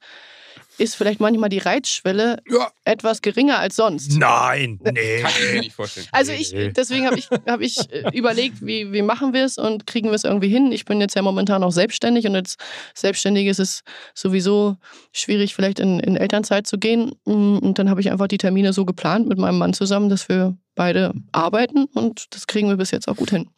[0.77, 4.17] ist vielleicht manchmal die Reizschwelle ja, etwas geringer als sonst.
[4.17, 5.21] Nein, nee.
[5.21, 6.07] kann ich mir nicht vorstellen.
[6.11, 9.87] Also ich, deswegen habe ich, hab ich äh, überlegt, wie, wie machen wir es und
[9.87, 10.71] kriegen wir es irgendwie hin.
[10.71, 12.57] Ich bin jetzt ja momentan auch selbstständig und als
[12.93, 14.77] Selbstständige ist es sowieso
[15.11, 17.13] schwierig, vielleicht in, in Elternzeit zu gehen.
[17.25, 20.29] Mm, Und dann habe ich einfach die Termine so geplant mit meinem Mann zusammen, dass
[20.29, 23.49] wir beide arbeiten und das kriegen wir bis jetzt auch gut hin.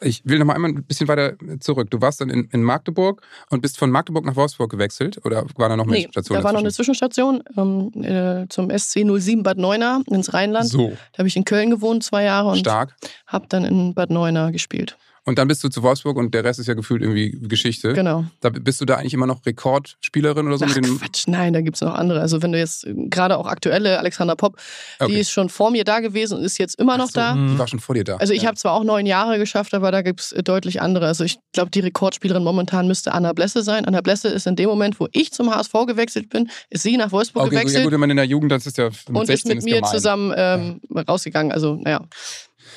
[0.00, 1.90] Ich will noch mal einmal ein bisschen weiter zurück.
[1.90, 5.68] Du warst dann in, in Magdeburg und bist von Magdeburg nach Wolfsburg gewechselt oder war
[5.68, 6.38] da noch eine nee, Station?
[6.38, 10.68] Da war noch eine Zwischenstation ähm, äh, zum SC 07 Bad Neuenahr ins Rheinland.
[10.68, 10.92] So.
[11.12, 14.96] Da habe ich in Köln gewohnt zwei Jahre und habe dann in Bad Neuenahr gespielt.
[15.24, 17.92] Und dann bist du zu Wolfsburg und der Rest ist ja gefühlt irgendwie Geschichte.
[17.92, 18.24] Genau.
[18.40, 20.64] Da bist du da eigentlich immer noch Rekordspielerin oder so?
[20.68, 22.20] Ach Quatsch, nein, da gibt es noch andere.
[22.20, 24.56] Also wenn du jetzt äh, gerade auch aktuelle Alexander Popp,
[24.98, 25.12] Okay.
[25.12, 27.34] die ist schon vor mir da gewesen und ist jetzt immer noch so, da.
[27.34, 28.16] Die war schon vor dir da.
[28.16, 28.48] Also ich ja.
[28.48, 31.06] habe zwar auch neun Jahre geschafft, aber da gibt es deutlich andere.
[31.06, 33.84] Also ich glaube, die Rekordspielerin momentan müsste Anna Blesse sein.
[33.84, 37.12] Anna Blesse ist in dem Moment, wo ich zum HSV gewechselt bin, ist sie nach
[37.12, 39.08] Wolfsburg Okay, gut, ja gewechselt gut, wenn man in der Jugend, das ist ja mit
[39.16, 39.90] und 16 ist mit mir gemein.
[39.92, 41.52] zusammen ähm, rausgegangen.
[41.52, 42.00] Also naja,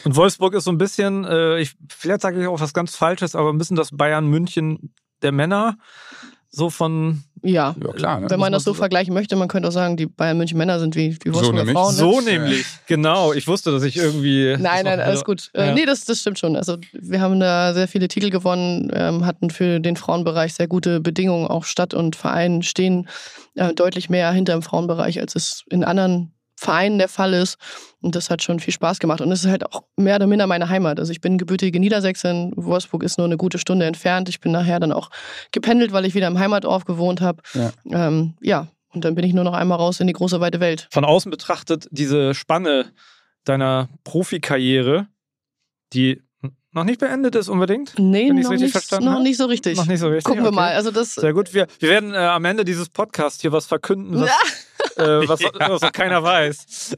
[0.03, 3.35] Und Wolfsburg ist so ein bisschen, äh, ich, vielleicht sage ich auch was ganz Falsches,
[3.35, 5.77] aber ein bisschen das Bayern München der Männer.
[6.49, 7.75] So von ja.
[7.83, 8.19] Ja, klar.
[8.21, 8.29] Ne?
[8.29, 10.57] Wenn man muss das so so- vergleichen möchte, man könnte auch sagen, die Bayern München
[10.57, 11.73] Männer sind wie die So Wolfsburger nämlich.
[11.73, 11.93] Frauen.
[11.93, 11.99] Ne?
[11.99, 12.65] so nämlich.
[12.87, 13.33] Genau.
[13.33, 14.53] Ich wusste, dass ich irgendwie.
[14.53, 15.49] das Nein, nein, alles gut.
[15.53, 15.73] Äh, Ja.
[15.73, 16.55] Nee, das, das stimmt schon.
[16.55, 21.01] Also wir haben da sehr viele Titel gewonnen, ähm, hatten für den Frauenbereich sehr gute
[21.01, 21.45] Bedingungen.
[21.47, 23.09] Auch Stadt und Verein stehen
[23.55, 27.57] äh, deutlich mehr hinter dem Frauenbereich, als es in anderen Vereinen der Fall ist.
[28.01, 29.21] Und das hat schon viel Spaß gemacht.
[29.21, 30.99] Und es ist halt auch mehr oder minder meine Heimat.
[30.99, 32.53] Also ich bin gebürtige Niedersächsin.
[32.55, 34.29] Wolfsburg ist nur eine gute Stunde entfernt.
[34.29, 35.09] Ich bin nachher dann auch
[35.51, 37.41] gependelt, weil ich wieder im Heimatort gewohnt habe.
[37.53, 37.71] Ja.
[37.91, 40.87] Ähm, ja, und dann bin ich nur noch einmal raus in die große weite Welt.
[40.91, 42.91] Von außen betrachtet, diese Spanne
[43.43, 45.07] deiner Profikarriere,
[45.93, 46.21] die
[46.71, 47.93] noch nicht beendet ist unbedingt.
[47.97, 49.77] Nee, noch, richtig nicht, verstanden noch nicht so richtig.
[49.77, 50.25] Noch nicht so richtig.
[50.25, 50.55] Gucken wir okay.
[50.55, 50.73] mal.
[50.73, 51.53] Also das, Sehr gut.
[51.53, 54.29] Wir, wir werden äh, am Ende dieses Podcasts hier was verkünden, was,
[54.97, 56.95] äh, was, was noch keiner weiß.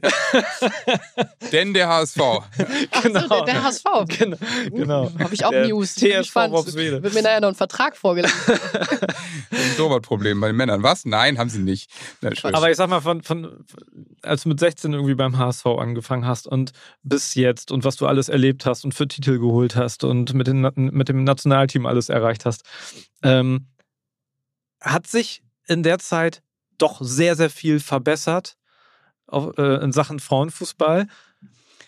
[1.52, 2.16] Denn der HSV.
[3.02, 3.20] genau.
[3.20, 3.84] So, der, der HSV.
[4.18, 4.36] genau.
[4.70, 5.12] genau.
[5.18, 5.94] Habe ich auch Der News.
[5.94, 6.34] TSV.
[6.34, 7.02] Worpswede.
[7.02, 8.34] Wird mir nachher noch ein Vertrag vorgelegt.
[9.50, 10.82] Ein Torwartproblem bei den Männern.
[10.82, 11.04] Was?
[11.04, 11.90] Nein, haben sie nicht.
[12.20, 12.54] Spaß.
[12.54, 13.64] Aber ich sag mal, von, von,
[14.22, 18.06] als du mit 16 irgendwie beim HSV angefangen hast und bis jetzt und was du
[18.06, 22.08] alles erlebt hast und für Titel geholt hast und mit, den, mit dem Nationalteam alles
[22.08, 22.62] erreicht hast,
[23.22, 23.68] ähm,
[24.80, 26.42] hat sich in der Zeit
[26.78, 28.56] doch sehr, sehr viel verbessert
[29.26, 31.06] auf, äh, in Sachen Frauenfußball.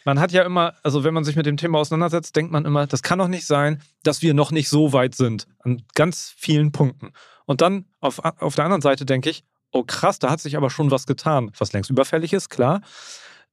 [0.04, 2.86] Man hat ja immer, also wenn man sich mit dem Thema auseinandersetzt, denkt man immer,
[2.86, 6.72] das kann doch nicht sein, dass wir noch nicht so weit sind an ganz vielen
[6.72, 7.12] Punkten.
[7.44, 10.70] Und dann auf, auf der anderen Seite denke ich, oh krass, da hat sich aber
[10.70, 12.80] schon was getan, was längst überfällig ist, klar.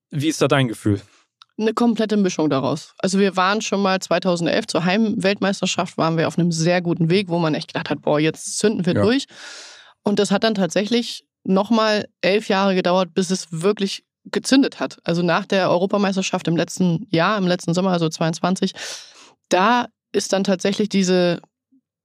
[0.09, 1.01] Wie ist da dein Gefühl?
[1.59, 2.93] Eine komplette Mischung daraus.
[2.99, 7.29] Also wir waren schon mal 2011 zur Heimweltmeisterschaft, waren wir auf einem sehr guten Weg,
[7.29, 9.01] wo man echt gedacht hat, boah, jetzt zünden wir Ja.
[9.01, 9.25] durch.
[10.07, 14.99] Und das hat dann tatsächlich nochmal elf Jahre gedauert, bis es wirklich gezündet hat.
[15.03, 18.71] Also nach der Europameisterschaft im letzten Jahr, im letzten Sommer, also 22,
[19.49, 21.41] da ist dann tatsächlich diese,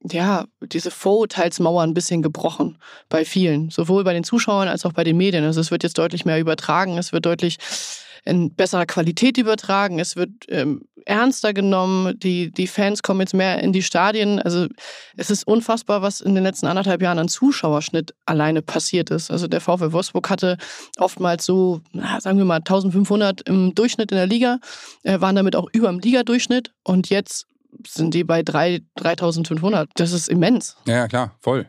[0.03, 2.77] ja, diese Vorurteilsmauer ein bisschen gebrochen
[3.09, 5.45] bei vielen, sowohl bei den Zuschauern als auch bei den Medien.
[5.45, 7.59] Also es wird jetzt deutlich mehr übertragen, es wird deutlich
[8.25, 13.61] in besserer Qualität übertragen, es wird ähm, ernster genommen, die, die Fans kommen jetzt mehr
[13.61, 14.39] in die Stadien.
[14.41, 14.67] Also
[15.17, 19.31] es ist unfassbar, was in den letzten anderthalb Jahren an Zuschauerschnitt alleine passiert ist.
[19.31, 20.59] Also der VfL Wolfsburg hatte
[20.99, 24.59] oftmals so, na, sagen wir mal, 1500 im Durchschnitt in der Liga,
[25.03, 27.47] äh, waren damit auch über dem Ligadurchschnitt und jetzt
[27.87, 29.89] sind die bei 3, 3500.
[29.95, 30.77] Das ist immens.
[30.87, 31.67] ja, ja, klar, voll.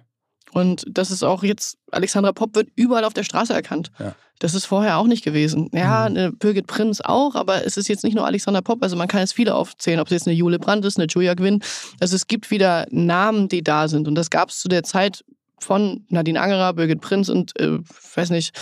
[0.54, 3.92] Und das ist auch jetzt, Alexandra Popp wird überall auf der Straße erkannt.
[4.00, 4.16] Ja.
[4.40, 5.70] Das ist vorher auch nicht gewesen.
[5.74, 6.18] Ja, Mhm.
[6.18, 9.22] eine Birgit Prinz auch, aber es ist jetzt nicht nur Alexandra Popp, also man kann
[9.22, 11.62] jetzt viele aufzählen, ob es jetzt eine Jule Brandt ist, eine Julia Gwynn.
[12.00, 14.08] Also es gibt wieder Namen, die da sind.
[14.08, 15.24] Und das gab es zu der Zeit
[15.60, 17.80] von Nadine Angerer, Birgit Prinz und, äh,
[18.16, 18.54] weiß nicht,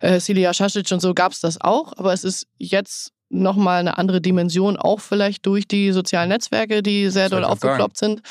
[0.00, 1.92] äh, Celia Šašić und so gab es das auch.
[1.96, 7.10] Aber es ist jetzt nochmal eine andere Dimension, auch vielleicht durch die sozialen Netzwerke, die
[7.10, 8.22] sehr doll aufgeploppt sind.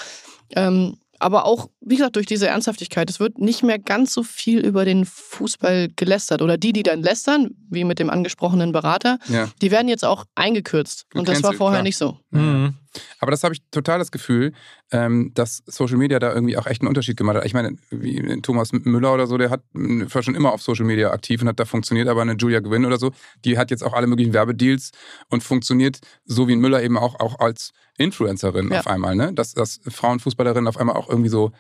[0.55, 3.10] Ähm, aber auch, wie gesagt, durch diese Ernsthaftigkeit.
[3.10, 6.41] Es wird nicht mehr ganz so viel über den Fußball gelästert.
[6.41, 9.49] Oder die, die dann lästern, wie mit dem angesprochenen Berater, Ja.
[9.62, 11.05] die werden jetzt auch eingekürzt.
[11.13, 11.84] Und das war Gecancelt, vorher klar.
[11.84, 12.17] nicht so.
[12.31, 12.75] Mhm.
[13.19, 14.54] Aber das habe ich total das Gefühl,
[14.91, 17.45] ähm, dass Social Media da irgendwie auch echt einen Unterschied gemacht hat.
[17.45, 20.86] Ich meine, wie Thomas Müller oder so, der hat mh, war schon immer auf Social
[20.86, 23.12] Media aktiv und hat da funktioniert, aber eine Julia Gwynn oder so,
[23.45, 24.91] die hat jetzt auch alle möglichen Werbedeals
[25.30, 28.80] und funktioniert so wie ein Müller eben auch, auch als Influencerin Ja.
[28.80, 29.34] auf einmal, ne?
[29.34, 31.51] Dass, dass Frauenfußballerinnen auf einmal auch irgendwie so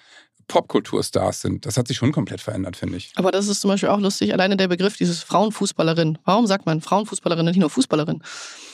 [0.51, 1.65] Popkulturstars sind.
[1.65, 3.13] Das hat sich schon komplett verändert, finde ich.
[3.15, 6.17] Aber das ist zum Beispiel auch lustig, alleine der Begriff dieses Frauenfußballerin.
[6.25, 8.21] Warum sagt man Frauenfußballerin, nicht nur Fußballerin?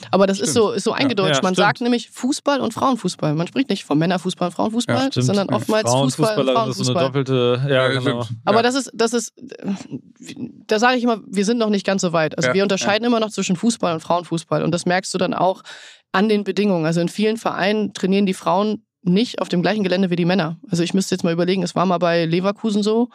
[0.09, 0.65] Aber das ist Stimmt.
[0.65, 1.35] so, ist so eingedeutscht.
[1.37, 1.65] Ja, man stimmt.
[1.67, 3.35] sagt nämlich Fußball und Frauenfußball.
[3.35, 6.83] Man spricht nicht von Männerfußball und Frauenfußball, Ja, sondern oftmals Fußball und Frauenfußballerin ist so
[6.91, 7.03] eine Frauenfußball.
[7.05, 8.25] doppelte, ja, Ja, genau.
[8.45, 8.61] Aber Ja.
[8.63, 9.33] das ist, das ist,
[10.67, 12.37] da sage ich immer, wir sind noch nicht ganz so weit.
[12.37, 14.63] Also Ja, wir unterscheiden immer noch zwischen Fußball und Frauenfußball.
[14.63, 15.61] Und das merkst du dann auch
[16.11, 16.85] an den Bedingungen.
[16.85, 20.59] Also in vielen Vereinen trainieren die Frauen nicht auf dem gleichen Gelände wie die Männer.
[20.69, 23.09] Also ich müsste jetzt mal überlegen, es war mal bei Leverkusen so.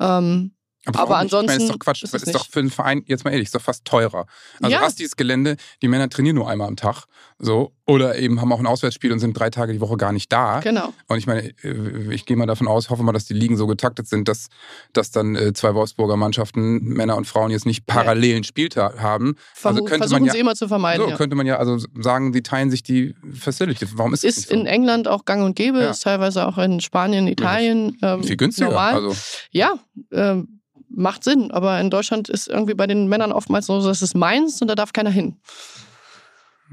[0.00, 0.53] Ähm,
[0.86, 1.32] Aber nicht?
[1.34, 2.02] ansonsten Ich meine, ist doch Quatsch.
[2.02, 4.26] ist Ist, doch für einen Verein, jetzt mal ehrlich, ist doch fast teurer.
[4.60, 4.78] Also Ja.
[4.80, 7.04] du hast dieses Gelände, die Männer trainieren nur einmal am Tag.
[7.38, 7.72] So.
[7.86, 10.60] Oder eben haben auch ein Auswärtsspiel und sind drei Tage die Woche gar nicht da.
[10.60, 10.94] Genau.
[11.08, 13.66] Und ich meine, äh, ich gehe mal davon aus, hoffe mal, dass die Ligen so
[13.66, 14.48] getaktet sind, dass,
[14.94, 19.36] dass dann äh, zwei Wolfsburger Mannschaften, Männer und Frauen, jetzt nicht parallelen Spieltag haben.
[19.54, 21.04] Vermu Also könnte man versuchen ja- sie immer zu vermeiden.
[21.04, 21.16] So ja.
[21.16, 23.90] könnte man ja also sagen, die teilen sich die Facilities.
[23.98, 24.54] Warum ist das Ist nicht so?
[24.54, 25.90] in England auch gang und gäbe, Ja.
[25.90, 28.68] ist teilweise auch in Spanien, Italien ähm, Viel günstiger.
[28.68, 28.94] normal.
[28.94, 29.14] Also,
[29.50, 29.74] Ja,
[30.12, 30.60] ähm,
[30.96, 34.60] macht Sinn, aber in Deutschland ist irgendwie bei den Männern oftmals so, das ist meins
[34.62, 35.36] und da darf keiner hin.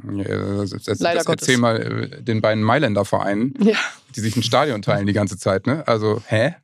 [0.04, 0.24] ja,
[0.58, 1.60] das, das, das, Leider das erzähl Gottes.
[1.60, 3.78] mal äh, den beiden Mailänder Vereinen, Ja,
[4.16, 5.68] die sich ein Stadion teilen die ganze Zeit.
[5.68, 5.88] Ne?
[5.88, 6.56] Also, hä?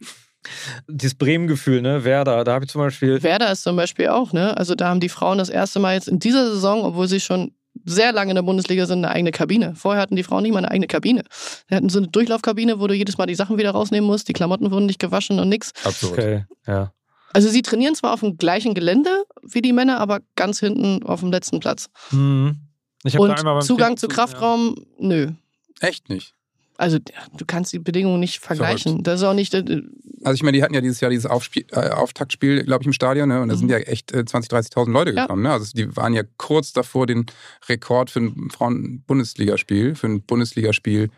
[0.87, 2.05] Dieses Bremen-Gefühl, ne?
[2.05, 3.21] Werder, da habe ich zum Beispiel.
[3.21, 4.55] Werder ist zum Beispiel auch, ne?
[4.55, 7.51] Also da haben die Frauen das erste Mal jetzt in dieser Saison, obwohl sie schon
[7.85, 9.75] sehr lange in der Bundesliga sind, eine eigene Kabine.
[9.75, 11.23] Vorher hatten die Frauen nicht mal eine eigene Kabine.
[11.69, 14.33] Sie hatten so eine Durchlaufkabine, wo du jedes Mal die Sachen wieder rausnehmen musst, die
[14.33, 15.73] Klamotten wurden nicht gewaschen und nix.
[15.83, 16.13] Absurd.
[16.13, 16.93] Okay, ja.
[17.33, 21.19] Also sie trainieren zwar auf dem gleichen Gelände wie die Männer, aber ganz hinten auf
[21.19, 21.89] dem letzten Platz.
[22.09, 22.57] Hm.
[23.03, 25.31] Einmal Und beim Zugang zu Training- Kraftraum, nö.
[25.79, 26.33] Echt nicht.
[26.79, 29.01] Also du kannst die Bedingungen nicht vergleichen.
[29.03, 29.53] Das ist auch nicht.
[29.53, 29.81] äh,
[30.23, 32.93] Also ich meine, die hatten ja dieses Jahr dieses Aufspiel, äh, Auftaktspiel, glaube ich, im
[32.93, 33.41] Stadion, ne?
[33.41, 33.59] und da Mhm.
[33.59, 35.23] sind ja echt äh, 20.000, 30.000 Leute Ja.
[35.23, 35.41] gekommen.
[35.43, 35.51] Ne?
[35.51, 37.25] Also die waren ja kurz davor, den
[37.67, 41.09] Rekord für ein Frauen-Bundesligaspiel, für ein Bundesligaspiel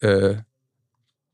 [0.00, 0.36] äh,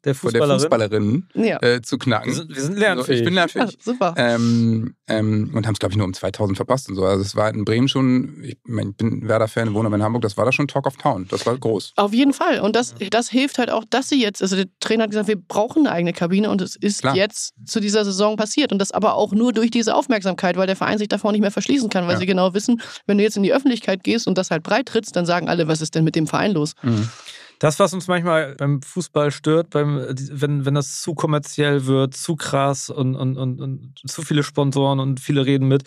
[0.05, 0.61] Der vor der Fußballerin.
[0.61, 2.27] Fußballerinnen Ja, äh, zu knacken.
[2.29, 3.19] Wir sind, wir sind Also lernfähig.
[3.21, 3.79] ich bin ja lernfähig.
[3.83, 4.15] super.
[4.17, 7.05] Ähm, ähm, und haben es, glaube ich, nur um 2000 verpasst und so.
[7.05, 10.23] Also es war in Bremen schon, ich, mein, ich bin Werder-Fan, wohne aber in Hamburg,
[10.23, 11.27] das war da schon Talk of Town.
[11.31, 11.93] Das war groß.
[11.97, 12.61] Auf jeden Fall.
[12.61, 15.37] Und das, das hilft halt auch, dass sie jetzt, also der Trainer hat gesagt, wir
[15.41, 17.15] brauchen eine eigene Kabine und es ist Klar.
[17.15, 18.73] jetzt zu dieser Saison passiert.
[18.73, 21.51] Und das aber auch nur durch diese Aufmerksamkeit, weil der Verein sich davor nicht mehr
[21.53, 22.19] verschließen kann, weil Ja.
[22.19, 25.15] sie genau wissen, wenn du jetzt in die Öffentlichkeit gehst und das halt breit trittst,
[25.15, 26.75] dann sagen alle, was ist denn mit dem Verein los?
[27.63, 32.35] Das, was uns manchmal beim Fußball stört, beim, wenn, wenn das zu kommerziell wird, zu
[32.35, 35.85] krass und, und, und, und zu viele Sponsoren und viele reden mit,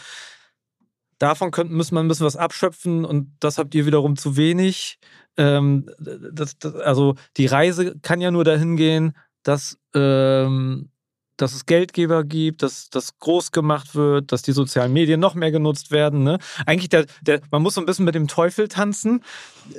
[1.18, 5.00] davon könnten, müssen wir ein bisschen was abschöpfen und das habt ihr wiederum zu wenig.
[5.36, 9.12] Ähm, das, das, also die Reise kann ja nur dahin gehen,
[9.44, 10.92] dass, ähm,
[11.38, 15.52] dass es Geldgeber gibt, dass das groß gemacht wird, dass die sozialen Medien noch mehr
[15.52, 16.24] genutzt werden.
[16.24, 16.40] Ne?
[16.66, 19.24] Eigentlich, der, der, man muss so ein bisschen mit dem Teufel tanzen,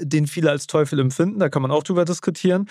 [0.01, 2.69] den viele als Teufel empfinden, da kann man auch drüber diskutieren.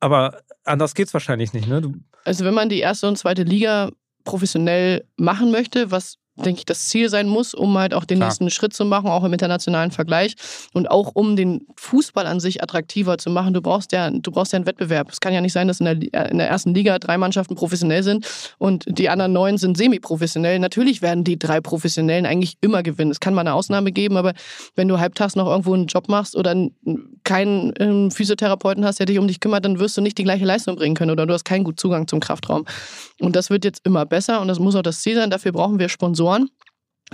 [0.00, 1.68] Aber anders geht es wahrscheinlich nicht.
[1.68, 1.94] Ne?
[2.24, 3.90] Also wenn man die erste und zweite Liga
[4.24, 8.28] professionell machen möchte, was denke ich das Ziel sein muss, um halt auch den Klar.
[8.28, 10.34] nächsten Schritt zu machen, auch im internationalen Vergleich
[10.72, 13.52] und auch um den Fußball an sich attraktiver zu machen.
[13.52, 15.10] Du brauchst ja, du brauchst ja einen Wettbewerb.
[15.10, 17.54] Es kann ja nicht sein, dass in der, äh, in der ersten Liga drei Mannschaften
[17.54, 18.26] professionell sind
[18.58, 20.58] und die anderen neun sind semi-professionell.
[20.58, 23.10] Natürlich werden die drei Professionellen eigentlich immer gewinnen.
[23.10, 24.32] Es kann mal eine Ausnahme geben, aber
[24.74, 26.54] wenn du halbtags noch irgendwo einen Job machst oder
[27.24, 30.44] keinen ähm, Physiotherapeuten hast, der dich um dich kümmert, dann wirst du nicht die gleiche
[30.44, 32.64] Leistung bringen können oder du hast keinen guten Zugang zum Kraftraum.
[33.20, 35.30] Und das wird jetzt immer besser und das muss auch das Ziel sein.
[35.30, 35.88] Dafür brauchen wir
[36.22, 36.50] Sponsoren.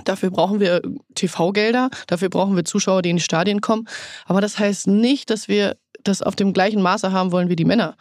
[0.05, 0.81] Dafür brauchen wir
[1.15, 3.85] TV-Gelder, dafür brauchen wir Zuschauer, die in die Stadien kommen.
[4.25, 7.65] Aber das heißt nicht, dass wir das auf dem gleichen Maße haben wollen wie die
[7.65, 7.97] Männer.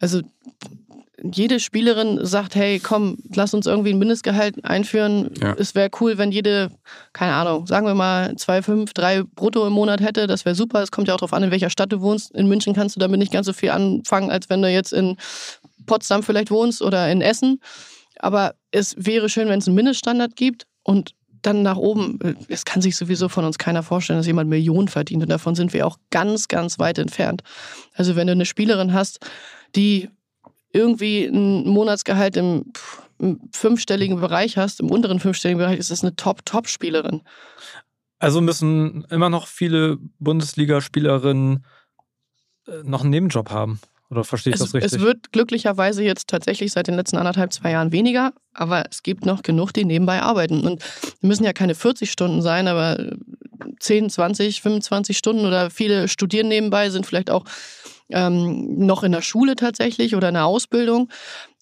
[0.00, 0.20] Also
[1.22, 5.30] jede Spielerin sagt, hey, komm, lass uns irgendwie ein Mindestgehalt einführen.
[5.40, 5.54] Ja.
[5.58, 6.70] Es wäre cool, wenn jede,
[7.14, 10.26] keine Ahnung, sagen wir mal 2,5, 3 brutto im Monat hätte.
[10.26, 10.82] Das wäre super.
[10.82, 12.34] Es kommt ja auch darauf an, in welcher Stadt du wohnst.
[12.34, 15.16] In München kannst du damit nicht ganz so viel anfangen, als wenn du jetzt in
[15.86, 17.60] Potsdam vielleicht wohnst oder in Essen.
[18.20, 22.82] Aber es wäre schön, wenn es einen Mindeststandard gibt und dann nach oben, es kann
[22.82, 25.96] sich sowieso von uns keiner vorstellen, dass jemand Millionen verdient und davon sind wir auch
[26.10, 27.42] ganz, ganz weit entfernt.
[27.94, 29.20] Also wenn du eine Spielerin hast,
[29.74, 30.10] die
[30.72, 32.72] irgendwie ein Monatsgehalt im,
[33.18, 37.22] im fünfstelligen Bereich hast, im unteren fünfstelligen Bereich, ist das eine Top-Top-Spielerin.
[38.18, 41.64] also müssen immer noch viele Bundesligaspielerinnen
[42.66, 43.80] äh, noch einen Nebenjob haben.
[44.10, 44.92] Oder verstehe ich Es, das richtig?
[44.92, 49.24] es wird glücklicherweise jetzt tatsächlich seit den letzten anderthalb, zwei Jahren weniger, aber es gibt
[49.24, 50.66] noch genug, die nebenbei arbeiten.
[50.66, 50.82] Und
[51.20, 52.98] müssen ja keine 40 Stunden sein, aber
[53.78, 57.44] 10, 20, 25 Stunden oder viele studieren nebenbei, sind vielleicht auch
[58.08, 61.08] ähm, noch in der Schule tatsächlich oder in der Ausbildung.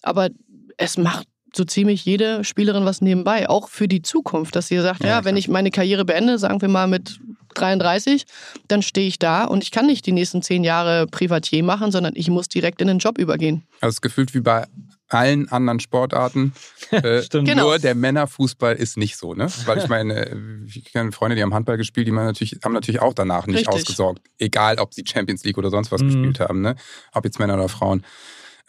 [0.01, 0.29] Aber
[0.77, 5.03] es macht so ziemlich jede Spielerin was nebenbei, auch für die Zukunft, dass sie sagt,
[5.03, 7.19] Ja, ja, wenn ich meine Karriere beende, sagen wir mal mit
[7.55, 8.25] 33,
[8.67, 12.13] dann stehe ich da und ich kann nicht die nächsten zehn Jahre Privatier machen, sondern
[12.15, 13.63] ich muss direkt in den Job übergehen.
[13.81, 14.65] Also es ist gefühlt wie bei
[15.07, 16.53] allen anderen Sportarten.
[16.91, 17.47] Äh, Stimmt.
[17.47, 17.65] Genau.
[17.65, 19.47] Nur der Männerfußball ist nicht so, ne?
[19.65, 22.99] Weil ich meine, ich kenne Freunde, die haben Handball gespielt, die haben natürlich, haben natürlich
[22.99, 23.75] auch danach nicht Richtig.
[23.75, 24.21] ausgesorgt.
[24.39, 26.07] Egal, ob sie Champions League oder sonst was Mhm.
[26.07, 26.75] gespielt haben, ne?
[27.13, 28.03] Ob jetzt Männer oder Frauen.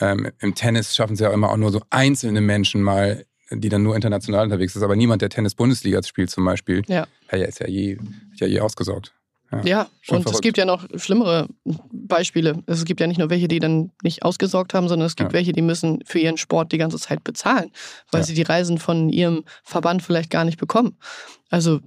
[0.01, 3.83] Ähm, Im Tennis schaffen sie ja immer auch nur so einzelne Menschen mal, die dann
[3.83, 4.83] nur international unterwegs ist.
[4.83, 7.07] Aber niemand, der Tennis-Bundesliga spielt zum Beispiel, Ja.
[7.33, 7.99] ja, ist ja je,
[8.37, 9.13] ja je ausgesorgt.
[9.65, 10.43] Ja, Schon und es verrückt.
[10.45, 11.49] gibt ja noch schlimmere
[11.93, 12.63] Beispiele.
[12.67, 15.33] Es gibt ja nicht nur welche, die dann nicht ausgesorgt haben, sondern es gibt Ja.
[15.33, 17.73] welche, die müssen für ihren Sport die ganze Zeit bezahlen,
[18.13, 18.27] weil Ja.
[18.27, 20.97] sie die Reisen von ihrem Verband vielleicht gar nicht bekommen.
[21.51, 21.81] Also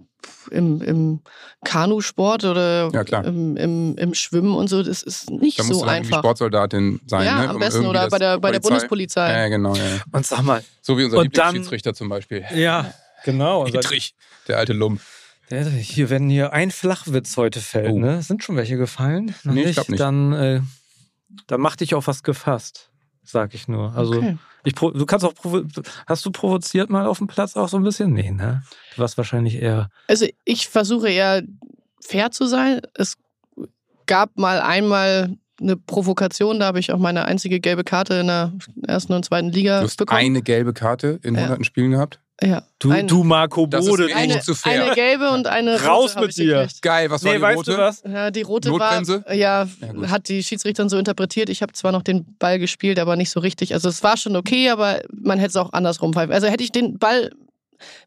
[0.52, 1.22] im, im
[1.64, 3.26] Kanusport oder Ja, klar.
[3.26, 6.08] im, im, im Schwimmen und so, das ist nicht Da musst so du dann irgendwie
[6.14, 6.20] einfach.
[6.20, 7.50] Sportsoldatin sein, ja, ne?
[7.50, 8.70] am um besten oder bei der, bei der Polizei.
[8.70, 9.32] Bundespolizei.
[9.32, 9.84] Ja, genau, ja.
[10.12, 12.44] Und sag mal, So wie unser Und dann- Lieblingsschiedsrichter zum Beispiel.
[12.56, 12.94] ja,
[13.26, 13.66] genau.
[13.66, 14.16] Dietrich,
[14.48, 15.02] der alte Lump.
[15.50, 18.00] Hier, wenn hier ein Flachwitz heute fällt, Oh.
[18.00, 18.22] ne?
[18.24, 19.36] Sind schon welche gefallen?
[19.44, 20.00] Noch Nee, ich nicht.
[20.00, 20.62] Dann, äh,
[21.48, 22.90] dann mach dich auf was gefasst,
[23.24, 23.94] sag ich nur.
[23.96, 24.38] Also Okay.
[24.66, 25.64] Ich pro- du kannst auch provo
[26.08, 28.14] hast du provoziert mal auf dem Platz auch so ein bisschen?
[28.14, 28.64] Nee, ne?
[28.96, 29.90] Du warst wahrscheinlich eher.
[30.08, 31.44] Also ich versuche eher
[32.02, 32.82] fair zu sein.
[32.96, 33.18] Es
[34.06, 38.52] gab mal einmal eine Provokation, da habe ich auch meine einzige gelbe Karte in der
[38.88, 40.20] ersten und zweiten Liga Du hast bekommen.
[40.20, 41.42] eine gelbe Karte in Ja.
[41.42, 42.20] hunderten Spielen gehabt.
[42.42, 44.08] Ja, Du, ein- du Marco Das ist Bode.
[44.08, 44.84] du- eine, nicht zu fair.
[44.86, 46.62] eine gelbe und eine rote Raus mit dir.
[46.62, 46.82] gekriegt.
[46.82, 47.72] Geil, was war nee, die weißt rote?
[47.72, 48.04] du was?
[48.06, 49.24] Ja, die rote Notbremse?
[49.26, 51.50] war, ja, Ja, hat die Schiedsrichterin so interpretiert.
[51.50, 53.74] Ich habe zwar noch den Ball gespielt, aber nicht so richtig.
[53.74, 56.34] Also es war schon okay, aber man hätte es auch andersrum pfeifen.
[56.34, 57.32] Also hätte ich den Ball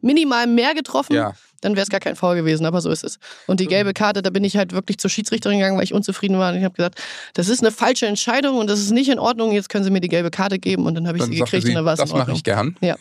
[0.01, 3.19] minimal mehr getroffen, Ja, dann wäre es gar kein Foul gewesen, aber so ist es.
[3.47, 6.38] Und die gelbe Karte, da bin ich halt wirklich zur Schiedsrichterin gegangen, weil ich unzufrieden
[6.38, 6.53] war.
[6.53, 7.01] Und ich habe gesagt,
[7.35, 9.53] das ist eine falsche Entscheidung und das ist nicht in Ordnung.
[9.53, 11.64] Jetzt können Sie mir die gelbe Karte geben und dann habe ich dann sie gekriegt
[11.64, 12.37] sie, und dann war es das in mache Ordnung.
[12.37, 12.77] ich gern.
[12.81, 12.97] Ja.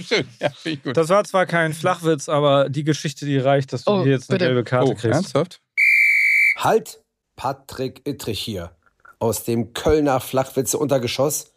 [0.00, 0.26] schön.
[0.40, 0.96] Ja, finde ich gut.
[0.96, 4.30] Das war zwar kein Flachwitz, aber die Geschichte, die reicht, dass du Oh, hier jetzt
[4.30, 4.48] eine bitte.
[4.50, 5.14] gelbe Karte oh, kriegst.
[5.14, 5.60] ernsthaft?
[6.56, 7.00] Halt!
[7.36, 8.72] Patrick Ittrich hier.
[9.18, 11.52] Aus dem Kölner Flachwitze-Untergeschoss.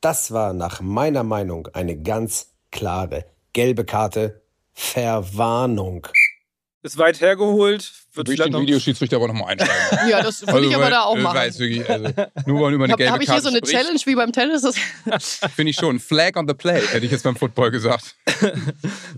[0.00, 4.42] Das war nach meiner Meinung eine ganz klare gelbe Karte.
[4.74, 6.06] Verwarnung.
[6.82, 7.92] Ist weit hergeholt.
[8.12, 10.08] Wird Würde ich vielleicht den noch Videoschiedsrichter aber nochmal einsteigen.
[10.10, 11.36] Ja, das würde ich aber da auch äh, machen.
[11.36, 12.04] Weiß wirklich, also,
[12.46, 14.14] nur weil über eine Habe gelbe hab ich hier Karte so eine spricht, Challenge wie
[14.14, 14.62] beim Tennis?
[15.56, 15.98] Finde ich schon.
[15.98, 18.14] Flag on the play, hätte ich jetzt beim Football gesagt.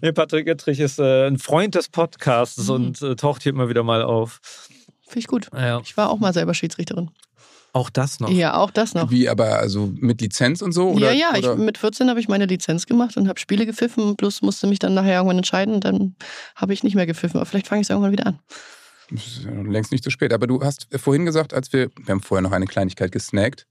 [0.02, 2.74] Nee, Patrick Ittrich ist äh, ein Freund des Podcasts Mhm.
[2.74, 4.40] und äh, taucht hier immer wieder mal auf.
[5.02, 5.48] finde ich gut.
[5.52, 7.10] Ja, Ich war auch mal selber Schiedsrichterin.
[7.76, 8.30] Auch das noch.
[8.30, 9.10] Ja, auch das noch.
[9.10, 10.92] Wie, aber also mit Lizenz und so?
[10.92, 11.56] Oder, ja, ja, ich, oder?
[11.56, 14.94] mit 14 habe ich meine Lizenz gemacht und habe Spiele gepfiffen, plus musste mich dann
[14.94, 16.16] nachher irgendwann entscheiden dann
[16.54, 17.36] habe ich nicht mehr gepfiffen.
[17.36, 18.38] Aber vielleicht fange ich es irgendwann wieder an.
[19.10, 20.32] Das ist längst nicht zu spät.
[20.32, 23.66] Aber du hast vorhin gesagt, als wir, wir haben vorher noch eine Kleinigkeit gesnackt,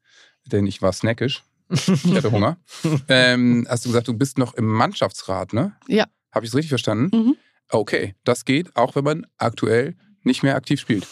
[0.45, 1.43] denn ich war snackisch.
[1.69, 2.57] Ich hatte Hunger.
[3.09, 5.75] ähm, hast du gesagt, du bist noch im Mannschaftsrat, ne?
[5.87, 6.05] Ja.
[6.31, 7.09] Habe ich es richtig verstanden?
[7.11, 7.35] Mhm.
[7.69, 11.07] Okay, das geht, auch wenn man aktuell nicht mehr aktiv spielt.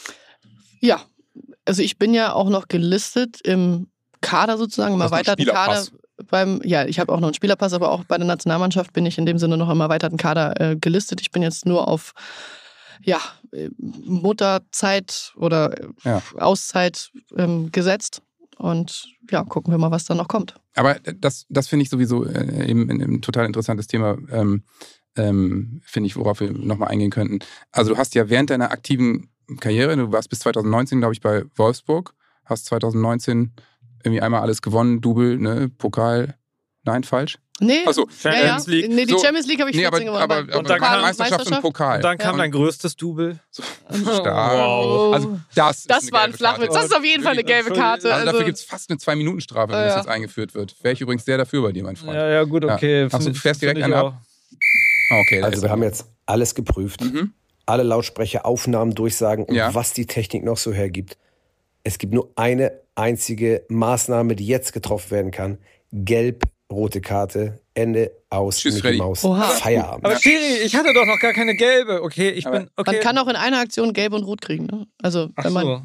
[0.80, 1.02] Ja,
[1.66, 3.88] also ich bin ja auch noch gelistet im
[4.22, 5.86] Kader sozusagen, im erweiterten Kader.
[6.30, 9.18] Beim, ja, ich habe auch noch einen Spielerpass, aber auch bei der Nationalmannschaft bin ich
[9.18, 11.20] in dem Sinne noch im erweiterten Kader äh, gelistet.
[11.22, 12.14] Ich bin jetzt nur auf
[13.02, 13.20] ja,
[13.52, 16.22] äh, Mutterzeit oder äh, Ja.
[16.38, 18.22] Auszeit ähm, gesetzt.
[18.58, 20.56] Und ja, gucken wir mal, was da noch kommt.
[20.76, 24.64] Aber das, das finde ich sowieso äh, eben ein, ein total interessantes Thema, ähm,
[25.16, 27.40] ähm, finde ich, worauf wir nochmal eingehen könnten.
[27.72, 31.44] Also du hast ja während deiner aktiven Karriere, du warst bis 2019, glaube ich, bei
[31.56, 32.14] Wolfsburg,
[32.46, 33.52] hast 2019
[34.04, 36.36] irgendwie einmal alles gewonnen, Double, ne, Pokal,
[36.84, 37.38] nein, falsch?
[37.60, 38.38] Nee, Achso, ja, ja.
[38.38, 38.90] Champions League.
[38.90, 40.24] Nee, die So, Champions League habe ich nee, 14 aber, gewonnen.
[40.24, 41.96] aber, Bei- aber Und dann kam- Meisterschaft und Pokal.
[41.98, 43.40] Und dann kam Und- dein größtes Double.
[43.92, 44.26] Stark.
[44.58, 45.14] Wow.
[45.14, 46.74] Also das, Das war ein Flachwitz.
[46.74, 48.12] Das ist auf jeden Fall eine gelbe Karte.
[48.12, 50.00] Also, dafür Also, gibt es fast eine Zwei-Minuten-Strafe, wenn Ja, das ja.
[50.02, 50.76] jetzt eingeführt wird.
[50.84, 52.16] Wäre ich übrigens sehr dafür bei dir, mein Freund.
[52.16, 52.74] Ja, ja, gut, Ja.
[52.74, 53.06] okay.
[53.12, 54.14] Ach so, Find- du fährst direkt einen auch.
[55.12, 57.02] Ah, Okay, Also wir haben jetzt alles geprüft.
[57.02, 57.34] Mhm.
[57.66, 59.74] Alle Lautsprecher, Aufnahmen, Durchsagen und Ja.
[59.74, 61.18] was die Technik noch so hergibt.
[61.84, 65.58] Es gibt nur eine einzige Maßnahme, die jetzt getroffen werden kann.
[65.92, 68.98] Gelb, rote Karte, Ende, aus, Tschüss, Mickey.
[68.98, 69.24] Maus.
[69.24, 69.44] Oha.
[69.44, 70.06] Feierabend.
[70.06, 72.02] Aber Schiri, ich hatte doch noch gar keine gelbe.
[72.04, 72.70] Okay, ich Aber bin.
[72.76, 72.92] Okay.
[72.94, 74.66] Man kann auch in einer Aktion gelb und rot kriegen.
[74.66, 74.88] Ne?
[75.02, 75.82] Also, Ach wenn man, so.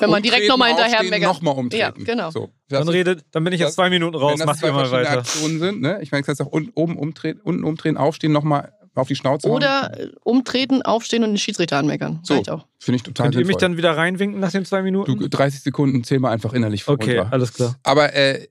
[0.00, 1.22] wenn man direkt nochmal hinterher meckert.
[1.22, 2.00] Nochmal umtreten.
[2.00, 2.30] Ja, genau.
[2.30, 2.50] So.
[2.68, 4.38] Dann, Das- redet, dann bin ich jetzt das- zwei Minuten raus.
[4.38, 5.18] Wenn das Mach mal verschiedene weiter.
[5.20, 5.98] Aktionen sind, ne?
[6.02, 9.56] ich meine, jetzt auch un- oben umdrehen, unten umdrehen, aufstehen, nochmal auf die Schnauze hauen.
[9.56, 12.20] Oder äh, umtreten, aufstehen und den Schiedsrichter anmeckern.
[12.22, 12.34] So.
[12.34, 12.66] Reicht auch.
[12.78, 13.60] Finde ich total Könnt ihr mich sinnvoll.
[13.60, 15.18] dann wieder reinwinken nach den zwei Minuten?
[15.18, 17.76] Du, 30 Sekunden, zähl mal einfach innerlich vor okay, alles klar.
[17.82, 18.46] Aber äh,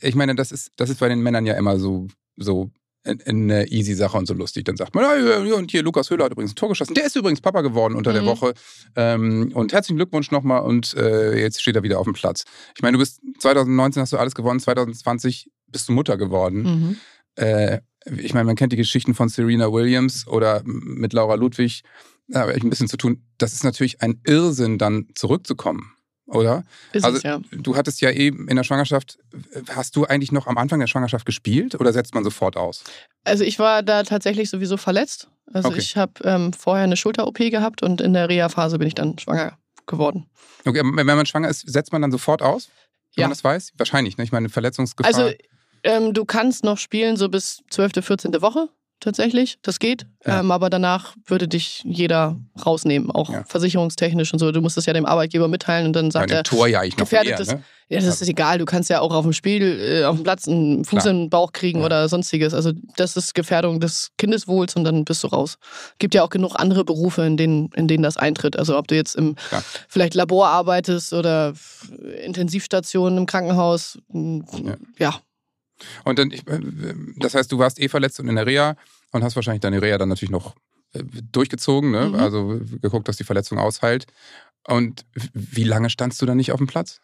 [0.00, 2.06] ich meine, das ist, das ist bei den Männern ja immer so,
[2.36, 2.70] so
[3.04, 4.64] in- in eine easy Sache und so lustig.
[4.64, 6.94] Dann sagt man, ja, ja, und hier Lukas Höhler hat übrigens ein Tor geschossen.
[6.94, 8.26] Der ist übrigens Papa geworden unter der Mhm.
[8.26, 8.54] Woche.
[8.96, 12.44] Ähm, und herzlichen Glückwunsch nochmal und äh, jetzt steht er wieder auf dem Platz.
[12.74, 16.62] Ich meine, du bist 2019 hast du alles gewonnen, 2020 bist du Mutter geworden.
[16.62, 16.96] Mhm.
[17.36, 17.78] Äh,
[18.16, 21.82] ich meine, man kennt die Geschichten von Serena Williams oder mit Laura Ludwig.
[22.28, 23.22] Da habe ich ein bisschen zu tun.
[23.38, 25.92] Das ist natürlich ein Irrsinn, dann zurückzukommen,
[26.26, 26.64] oder?
[26.92, 27.40] Ist Also es, ja.
[27.52, 29.18] du hattest ja eben in der Schwangerschaft,
[29.70, 32.82] hast du eigentlich noch am Anfang der Schwangerschaft gespielt oder setzt man sofort aus?
[33.24, 35.28] Also ich war da tatsächlich sowieso verletzt.
[35.52, 35.78] Also Okay.
[35.78, 39.56] ich habe ähm, vorher eine Schulter-OP gehabt und in der Reha-Phase bin ich dann schwanger
[39.86, 40.26] geworden.
[40.64, 42.68] Okay, wenn man schwanger ist, setzt man dann sofort aus?
[43.14, 43.26] Wenn Ja.
[43.28, 43.72] man das weiß?
[43.78, 44.24] Wahrscheinlich, ne?
[44.24, 45.14] Ich meine, Verletzungsgefahr.
[45.14, 45.32] Also
[45.86, 48.42] ähm, du kannst noch spielen so bis 12., 14.
[48.42, 48.68] Woche.
[48.98, 49.58] tatsächlich.
[49.60, 50.06] Das geht.
[50.26, 50.40] Ja.
[50.40, 53.44] Ähm, aber danach würde dich jeder rausnehmen, auch Ja.
[53.46, 54.50] versicherungstechnisch und so.
[54.52, 56.82] Du musst es ja dem Arbeitgeber mitteilen und dann Ja, sagt im er, Tor ja
[56.82, 57.48] ich noch eher, gefährdetes.
[57.54, 57.62] ne?
[57.90, 58.56] ja, das ist egal.
[58.56, 61.12] Du kannst ja auch auf dem Spiel, äh, auf dem Platz einen Fuß Klar.
[61.14, 61.84] in den Bauch kriegen Ja.
[61.86, 62.54] oder sonstiges.
[62.54, 65.58] Also das ist Gefährdung des Kindeswohls und dann bist du raus.
[65.98, 68.58] Gibt ja auch genug andere Berufe, in denen, in denen das eintritt.
[68.58, 69.62] Also ob du jetzt im Klar.
[69.88, 71.52] vielleicht Labor arbeitest oder
[72.24, 73.98] Intensivstation im Krankenhaus.
[74.98, 75.20] Ja.
[76.04, 76.60] Und dann, ich, äh,
[77.16, 78.76] das heißt, du warst eh verletzt und in der Reha
[79.12, 80.54] und hast wahrscheinlich deine Reha dann natürlich noch
[80.92, 82.06] äh, durchgezogen, ne?
[82.06, 82.14] Mhm.
[82.14, 84.06] also geguckt, dass die Verletzung ausheilt.
[84.66, 87.00] Und wie lange standst du dann nicht auf dem Platz?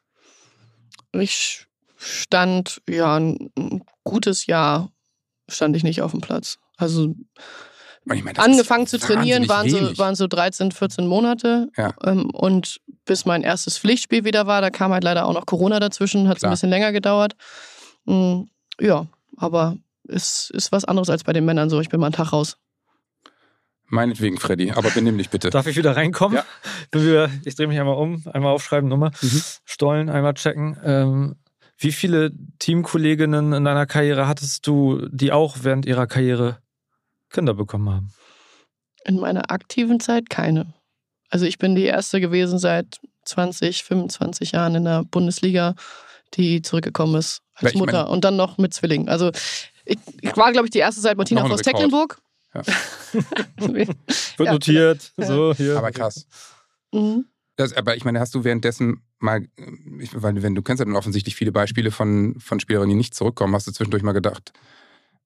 [1.12, 3.52] Ich stand ja ein
[4.02, 4.90] gutes Jahr
[5.48, 6.58] stand ich nicht auf dem Platz.
[6.76, 7.14] Also
[8.04, 9.98] meine, angefangen zu trainieren waren so, wenig.
[9.98, 11.68] waren so 13, 14 Monate.
[11.76, 11.94] Ja.
[12.04, 15.78] Ähm, und bis mein erstes Pflichtspiel wieder war, da kam halt leider auch noch Corona
[15.78, 17.34] dazwischen, hat es ein bisschen länger gedauert.
[18.82, 19.76] Ja, aber
[20.08, 21.80] es ist was anderes als bei den Männern so.
[21.80, 22.56] Ich bin mal einen Tag raus.
[23.86, 25.50] Meinetwegen, Freddy, aber benimm dich bitte.
[25.50, 26.38] Darf ich wieder reinkommen?
[26.38, 26.44] Ja.
[26.90, 29.42] Bin wieder, ich drehe mich einmal um, einmal aufschreiben, Nummer, Mhm.
[29.64, 30.76] Stollen, einmal checken.
[30.82, 31.36] Ähm,
[31.78, 36.58] wie viele Teamkolleginnen in deiner Karriere hattest du, die auch während ihrer Karriere
[37.30, 38.12] Kinder bekommen haben?
[39.04, 40.74] In meiner aktiven Zeit keine.
[41.28, 45.74] Also ich bin die erste gewesen seit 20, 25 Jahren in der Bundesliga,
[46.34, 49.08] die zurückgekommen ist als ich Mutter meine- und dann noch mit Zwillingen.
[49.08, 49.30] Also
[49.84, 51.62] ich, ich war, glaube ich, die erste seit Martina Rekord.
[51.62, 52.18] Tecklenburg.
[52.54, 52.62] Ja.
[53.56, 53.88] Wird
[54.38, 55.12] Ja, notiert.
[55.16, 55.26] Ja.
[55.26, 55.78] So, hier.
[55.78, 56.26] Aber krass.
[56.92, 57.26] Mhm.
[57.56, 59.46] Das, aber ich meine, hast du währenddessen mal,
[60.00, 63.14] ich, weil wenn du kennst ja dann offensichtlich viele Beispiele von, von Spielerinnen, die nicht
[63.14, 64.52] zurückkommen, hast du zwischendurch mal gedacht,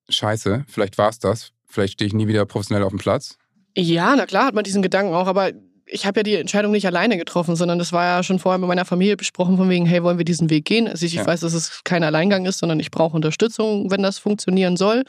[0.09, 3.39] scheiße, vielleicht war es das, vielleicht stehe ich nie wieder professionell auf dem Platz.
[3.77, 5.53] Ja, na klar hat man diesen Gedanken auch, aber
[5.87, 8.69] ich habe ja die Entscheidung nicht alleine getroffen, sondern das war ja schon vorher mit
[8.69, 10.89] meiner Familie besprochen, von wegen, hey, wollen wir diesen Weg gehen?
[10.89, 11.27] Also ich, Ja.
[11.27, 15.05] weiß, dass es kein Alleingang ist, sondern ich brauche Unterstützung, wenn das funktionieren soll.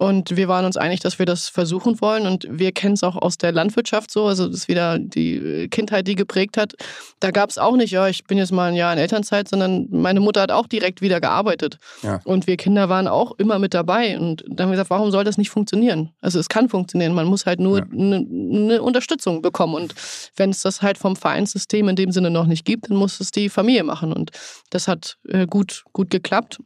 [0.00, 2.26] Und wir waren uns einig, dass wir das versuchen wollen.
[2.26, 4.24] Und wir kennen es auch aus der Landwirtschaft so.
[4.24, 6.72] Also das ist wieder die Kindheit, die geprägt hat.
[7.20, 9.88] Da gab es auch nicht, ja, ich bin jetzt mal ein Jahr in Elternzeit, sondern
[9.90, 11.76] meine Mutter hat auch direkt wieder gearbeitet.
[12.02, 12.18] Ja.
[12.24, 14.18] Und wir Kinder waren auch immer mit dabei.
[14.18, 16.14] Und dann haben wir gesagt, warum soll das nicht funktionieren?
[16.22, 17.12] Also es kann funktionieren.
[17.12, 17.84] Man muss halt nur Ja.
[17.92, 19.74] eine eine Unterstützung bekommen.
[19.74, 19.94] Und
[20.34, 23.32] wenn es das halt vom Vereinssystem in dem Sinne noch nicht gibt, dann muss es
[23.32, 24.14] die Familie machen.
[24.14, 24.30] Und
[24.70, 26.58] das hat äh, gut, gut geklappt.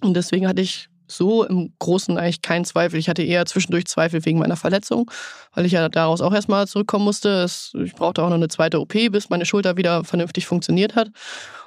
[0.00, 2.98] Und deswegen hatte ich so im Großen eigentlich keinen Zweifel.
[2.98, 5.10] Ich hatte eher zwischendurch Zweifel wegen meiner Verletzung,
[5.54, 7.46] weil ich ja daraus auch erstmal zurückkommen musste.
[7.84, 11.10] Ich brauchte auch noch eine zweite OP, bis meine Schulter wieder vernünftig funktioniert hat.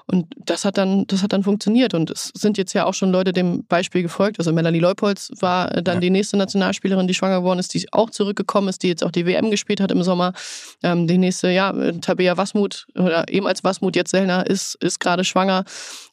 [0.07, 1.93] Und das hat dann, das hat dann funktioniert.
[1.93, 4.37] Und es sind jetzt ja auch schon Leute dem Beispiel gefolgt.
[4.39, 6.01] Also Melanie Leupolz war äh, dann Ja.
[6.01, 9.25] die nächste Nationalspielerin, die schwanger geworden ist, die auch zurückgekommen ist, die jetzt auch die
[9.25, 10.33] WM gespielt hat im Sommer.
[10.83, 14.99] Ähm, die nächste, ja, äh, Tabea Wasmut oder eben als Wasmut jetzt Sellner ist, ist
[14.99, 15.63] gerade schwanger.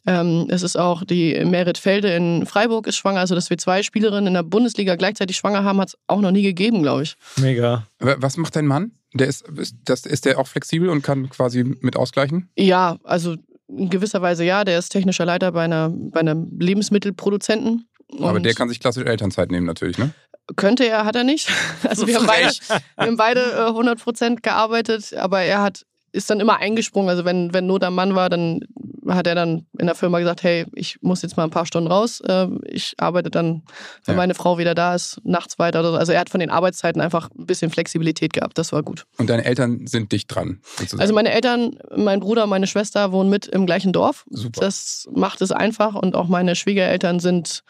[0.06, 3.20] Ähm, es ist auch die Merit Felde in Freiburg ist schwanger.
[3.20, 6.30] Also, dass wir zwei Spielerinnen in der Bundesliga gleichzeitig schwanger haben, hat es auch noch
[6.32, 7.14] nie gegeben, glaube ich.
[7.36, 7.86] Mega.
[8.00, 8.92] Aber Was macht dein Mann?
[9.14, 12.48] Der ist, ist, das, ist der auch flexibel und kann quasi mit ausgleichen?
[12.56, 13.36] Ja, also
[13.76, 14.64] in gewisser Weise ja.
[14.64, 17.88] Der ist technischer Leiter bei, einer, bei einem Lebensmittelproduzenten.
[18.20, 20.12] Aber der kann sich klassisch Elternzeit nehmen natürlich, ne?
[20.56, 21.50] könnte er, hat er nicht.
[21.88, 22.48] Also wir haben beide,
[22.96, 27.08] wir haben beide äh, 100% gearbeitet, aber er hat ist dann immer eingesprungen.
[27.08, 28.60] Also wenn, wenn Not am Mann war, dann
[29.08, 31.90] hat er dann in der Firma gesagt, hey, ich muss jetzt mal ein paar Stunden
[31.90, 32.20] raus.
[32.20, 33.62] Äh, Ich arbeite dann,
[34.04, 34.16] wenn Ja.
[34.18, 35.82] meine Frau wieder da ist, nachts weiter.
[35.82, 35.96] so.
[35.96, 38.58] Also er hat von den Arbeitszeiten einfach ein bisschen Flexibilität gehabt.
[38.58, 39.06] Das war gut.
[39.18, 40.60] Und deine Eltern sind dicht dran.
[40.76, 41.00] Sozusagen.
[41.00, 44.24] Also meine Eltern, mein Bruder und meine Schwester wohnen mit im gleichen Dorf.
[44.30, 44.60] Super.
[44.60, 47.64] Das macht es einfach und auch meine Schwiegereltern sind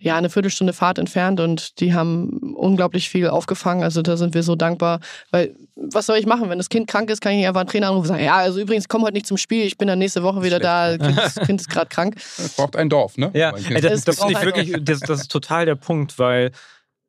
[0.00, 3.82] ja eine Viertelstunde Fahrt entfernt und die haben unglaublich viel aufgefangen.
[3.82, 5.00] Also da sind wir so dankbar,
[5.32, 7.87] weil was soll ich machen, wenn das Kind krank ist, kann ich einfach einen Trainer
[7.88, 9.98] anrufen und sagen, ja, also übrigens, ich komme heute nicht zum Spiel, ich bin dann
[9.98, 12.16] nächste Woche wieder da, kind ist, kind ist gerade krank.
[12.16, 13.30] es braucht ein Dorf, ne?
[13.34, 16.18] Ja, ey, das, Es das braucht finde ich wirklich, das, das ist total der Punkt,
[16.18, 16.52] weil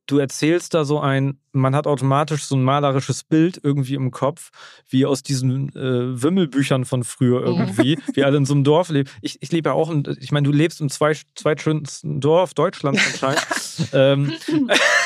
[0.10, 4.50] du erzählst da so ein, man hat automatisch so ein malerisches Bild irgendwie im Kopf,
[4.90, 9.10] wie aus diesen äh, Wimmelbüchern von früher irgendwie, wie alle in so einem Dorf leben.
[9.22, 13.02] Ich, ich lebe ja auch, in, ich meine, du lebst im zwei, zweitschönsten Dorf Deutschlands
[13.14, 13.46] anscheinend.
[13.94, 14.34] ähm,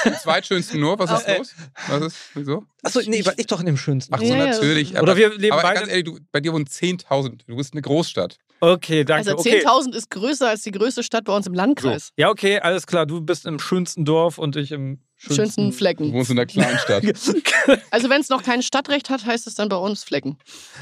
[0.05, 1.55] Im zweitschönsten nur, was ist Äh, los?
[1.87, 2.65] Was ist, wieso?
[2.81, 4.13] achso, nee, war ich doch in dem schönsten.
[4.13, 4.99] Ach so, Ja, ja, natürlich.
[4.99, 7.41] Oder wir leben aber beide- ganz ehrlich, du, bei dir wohnen 10.000.
[7.47, 8.37] Du bist eine Großstadt.
[8.71, 9.31] Okay, danke.
[9.31, 9.63] Also okay.
[9.65, 12.09] 10.000 ist größer als die größte Stadt bei uns im Landkreis.
[12.17, 13.05] Ja, okay, alles klar.
[13.05, 16.13] Du bist im schönsten Dorf und ich im schönsten, Schönsten Du Flecken.
[16.13, 17.03] wohnst in einer Kleinstadt.
[17.91, 20.37] Also wenn es noch kein Stadtrecht hat, heißt es dann bei uns Flecken.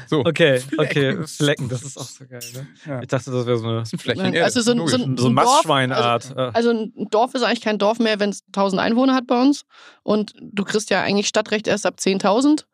[0.08, 2.66] So, Okay, okay, Flecken, das ist auch so geil, ne?
[2.86, 3.00] Ja.
[3.02, 5.26] Ich dachte, das wäre so eine, ein Flächen Nein, also so ein- so ein- so
[5.26, 6.34] eine Dorf, Mastschweinart.
[6.36, 6.50] äh.
[6.54, 9.62] Also ein Dorf ist eigentlich kein Dorf mehr, wenn es 1000 Einwohner hat bei uns.
[10.02, 12.64] Und du kriegst ja eigentlich Stadtrecht erst ab 10.000.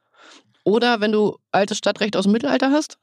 [0.64, 2.96] Oder wenn du altes Stadtrecht aus dem Mittelalter hast.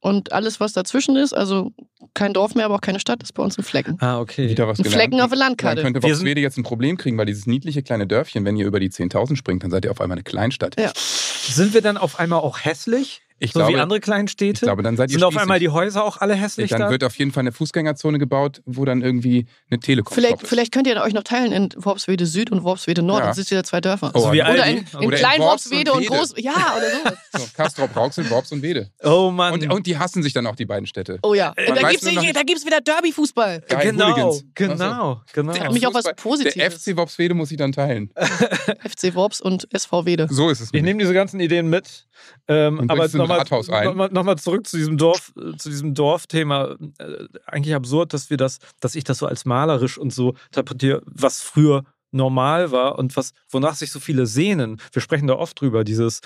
[0.00, 1.72] Und alles, was dazwischen ist, also
[2.14, 3.96] kein Dorf mehr, aber auch keine Stadt, ist bei uns ein Flecken.
[4.00, 4.48] Ah, okay.
[4.48, 5.02] Wieder was Ein gelernt.
[5.02, 5.82] Flecken auf der Dann Landkarte.
[5.82, 8.66] könnte Wir sind- Boxwede jetzt ein Problem kriegen, weil dieses niedliche kleine Dörfchen, wenn ihr
[8.66, 10.78] über die 10.000 springt, dann seid ihr auf einmal eine Kleinstadt.
[10.80, 10.92] Ja.
[11.48, 13.22] Sind wir dann auf einmal auch hässlich?
[13.40, 14.52] Ich so glaube, wie andere kleinen Städte?
[14.52, 15.42] ich glaube, dann seid ihr Sind auf spießig.
[15.42, 16.90] einmal die Häuser auch alle hässlich Dann da?
[16.90, 20.48] wird auf jeden Fall eine Fußgängerzone gebaut, wo dann irgendwie eine telekom Vielleicht, ist.
[20.48, 23.20] vielleicht könnt ihr euch noch teilen in Worpswede Süd und Worpswede Nord.
[23.20, 23.26] Ja.
[23.26, 24.10] Dann sind es wieder zwei Dörfer.
[24.14, 26.08] Oh, so wie oder in, in Oder in Klein Worps und Worpswede und, Wede.
[26.16, 26.34] Groß.
[26.38, 27.18] Ja, oder sowas.
[27.32, 28.90] so, Kastrop, Rauxel, Worps und Wede.
[29.04, 29.52] oh Mann.
[29.54, 31.18] Und, und die hassen sich dann auch, die beiden Städte.
[31.22, 31.54] Oh ja.
[31.56, 33.62] Man da da gibt's wieder Derby-Fußball.
[33.68, 34.44] Geil, genau, Hooligans.
[34.54, 35.52] genau, genau.
[35.52, 36.54] Der hat mich auch was Positives.
[36.54, 38.10] Der FC Worpswede muss sich dann teilen.
[38.16, 40.26] FC Worps und SV Wede.
[40.30, 40.70] So ist es.
[40.72, 42.06] Ich nehme diese ganzen Ideen mit.
[42.48, 43.96] Ähm, Und aber bringst du ein nochmal Rathaus ein.
[43.96, 46.76] noch noch mal zurück zu diesem Dorf, zu diesem Dorfthema.
[46.98, 51.02] Äh, eigentlich absurd, dass wir das, dass ich das so als malerisch und so interpretiere,
[51.06, 54.80] was früher normal war und was, wonach sich so viele sehnen.
[54.92, 56.20] Wir sprechen da oft drüber, dieses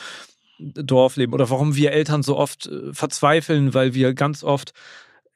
[0.59, 4.72] Dorfleben oder warum wir Eltern so oft äh, verzweifeln, weil wir ganz oft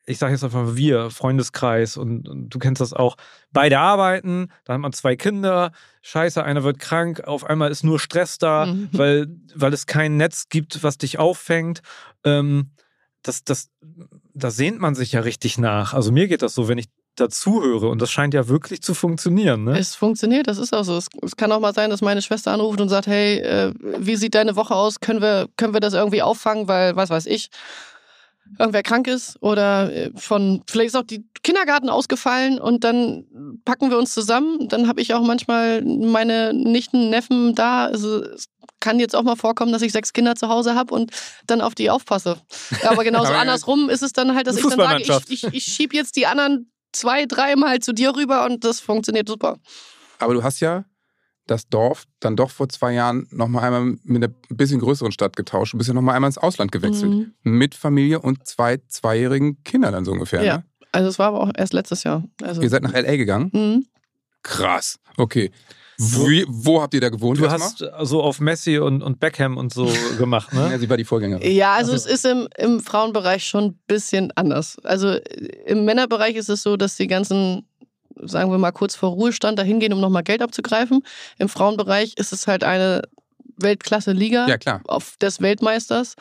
[0.07, 3.17] ich sage jetzt einfach wir, Freundeskreis und, und du kennst das auch,
[3.53, 7.99] beide arbeiten, da hat man zwei Kinder, scheiße, einer wird krank, auf einmal ist nur
[7.99, 8.89] Stress da, Mhm.
[8.93, 11.83] weil, weil es kein Netz gibt, was dich auffängt.
[12.25, 12.71] Ähm,
[13.23, 13.69] das, das,
[14.35, 15.93] da sehnt man sich ja richtig nach.
[15.95, 16.87] Also mir geht das so, wenn ich
[17.17, 19.65] dazuhöre und das scheint ja wirklich zu funktionieren.
[19.65, 19.79] Ne?
[19.79, 20.97] Es funktioniert, das ist auch so.
[20.97, 24.17] Es, es kann auch mal sein, dass meine Schwester anruft und sagt, hey, äh, wie
[24.17, 25.01] sieht deine Woche aus?
[25.01, 27.49] Können wir, können wir das irgendwie auffangen, weil, was weiß ich,
[28.59, 33.27] irgendwer krank ist oder äh, von, vielleicht ist auch die Kindergarten ausgefallen und dann
[33.65, 34.69] packen wir uns zusammen.
[34.69, 37.87] Dann habe ich auch manchmal meine Nichten, Neffen da.
[37.87, 38.47] Also es
[38.81, 41.11] kann jetzt auch mal vorkommen, dass ich sechs Kinder zu Hause habe und
[41.47, 42.39] dann auf die aufpasse.
[42.85, 45.97] Aber genauso andersrum ist es dann halt, dass ich dann sage, ich, ich, ich schiebe
[45.97, 49.59] jetzt die anderen zwei, dreimal zu dir rüber und das funktioniert super.
[50.19, 50.85] Aber du hast ja
[51.47, 55.75] das Dorf dann doch vor zwei Jahren nochmal einmal mit einer bisschen größeren Stadt getauscht.
[55.75, 57.13] Du bist ja nochmal einmal ins Ausland gewechselt.
[57.13, 57.35] Mhm.
[57.45, 60.43] Mit Familie und zwei zweijährigen Kindern dann so ungefähr.
[60.43, 60.57] Ja.
[60.59, 60.65] Ne?
[60.93, 62.25] Also es war aber auch erst letztes Jahr.
[62.43, 63.17] Also, Ihr seid nach L.A.
[63.17, 63.51] gegangen?
[63.53, 63.87] Mhm.
[64.43, 64.99] Krass.
[65.17, 65.51] Okay.
[65.99, 67.39] Wie, wo habt ihr da gewohnt?
[67.41, 70.79] Du hast so auf Messi und, und Beckham und so gemacht, Ja, ne?
[70.79, 71.51] sie war die Vorgängerin.
[71.51, 74.77] Ja, also, Also- es ist im, im Frauenbereich schon ein bisschen anders.
[74.85, 75.17] Also
[75.65, 77.67] im Männerbereich ist es so, dass die ganzen,
[78.23, 81.03] sagen wir mal, kurz vor Ruhestand dahin gehen, um nochmal Geld abzugreifen.
[81.39, 83.03] Im Frauenbereich ist es halt eine
[83.59, 86.15] Weltklasse-Liga Ja, auf des Weltmeisters.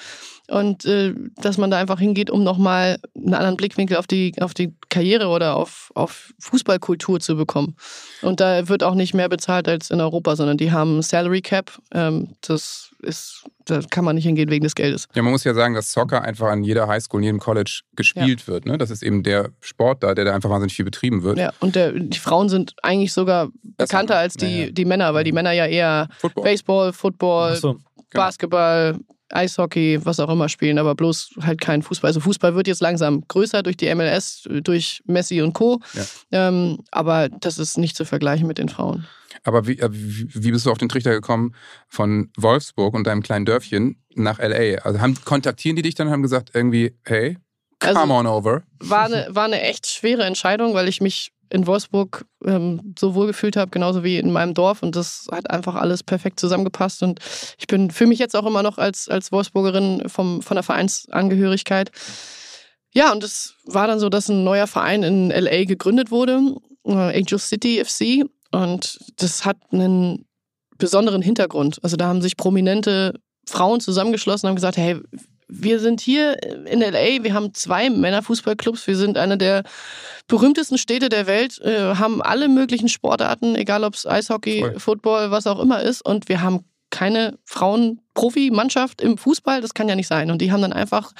[0.47, 4.53] Und äh, dass man da einfach hingeht, um nochmal einen anderen Blickwinkel auf die, auf
[4.53, 7.75] die Karriere oder auf, auf Fußballkultur zu bekommen.
[8.21, 11.41] Und da wird auch nicht mehr bezahlt als in Europa, sondern die haben ein Salary
[11.41, 11.79] Cap.
[11.93, 15.07] Ähm, das ist, da kann man nicht hingehen wegen des Geldes.
[15.13, 18.47] Ja, man muss ja sagen, dass Soccer einfach an jeder Highschool, in jedem College gespielt
[18.47, 18.65] wird.
[18.65, 18.77] Ne?
[18.77, 21.37] Das ist eben der Sport da, der da einfach wahnsinnig viel betrieben wird.
[21.37, 24.71] Ja, und der, die Frauen sind eigentlich sogar bekannter als die, Ja, ja.
[24.71, 26.43] die Männer, weil die Männer ja eher Football.
[26.43, 27.77] Baseball, Football, so.
[28.13, 28.97] Basketball,
[29.29, 32.09] Eishockey, was auch immer spielen, aber bloß halt kein Fußball.
[32.09, 35.79] Also Fußball wird jetzt langsam größer durch die MLS, durch Messi und Co.
[35.93, 36.47] Ja.
[36.47, 39.07] Ähm, aber das ist nicht zu vergleichen mit den Frauen.
[39.45, 41.55] Aber wie, äh, wie wie bist du auf den Trichter gekommen
[41.87, 44.81] von Wolfsburg und deinem kleinen Dörfchen nach L.A.?
[44.83, 47.37] Also haben, kontaktieren die dich dann und haben gesagt, irgendwie, hey,
[47.79, 48.63] come Also- on over.
[48.79, 53.27] War eine, war eine echt schwere Entscheidung, weil ich mich in Wolfsburg ähm, so wohl
[53.27, 54.81] gefühlt habe, genauso wie in meinem Dorf.
[54.81, 57.03] Und das hat einfach alles perfekt zusammengepasst.
[57.03, 57.19] Und
[57.59, 61.91] ich bin für mich jetzt auch immer noch als, als Wolfsburgerin vom, von der Vereinsangehörigkeit.
[62.93, 66.91] Ja, und es war dann so, dass ein neuer Verein in LA gegründet wurde, äh,
[67.19, 68.25] Angel City FC.
[68.55, 70.25] Und das hat einen
[70.77, 71.79] besonderen Hintergrund.
[71.83, 73.13] Also da haben sich prominente
[73.47, 74.99] Frauen zusammengeschlossen und haben gesagt, hey,
[75.47, 79.63] wir sind hier in LA, wir haben zwei Männerfußballclubs, wir sind eine der
[80.27, 84.79] berühmtesten Städte der Welt, äh, haben alle möglichen Sportarten, egal ob es Eishockey, Voll.
[84.79, 86.03] Football, was auch immer ist.
[86.03, 86.65] Und wir haben
[86.95, 90.31] keine Frauen-Profi-Mannschaft im Fußball, das kann ja nicht sein.
[90.31, 91.11] Und die haben dann einfach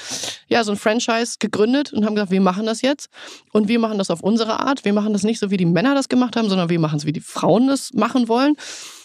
[0.48, 3.10] ja, so ein Franchise gegründet und haben gesagt, wir machen das jetzt.
[3.52, 4.86] Und wir machen das auf unsere Art.
[4.86, 7.06] Wir machen das nicht so, wie die Männer das gemacht haben, sondern wir machen es,
[7.06, 8.56] wie die Frauen das machen wollen.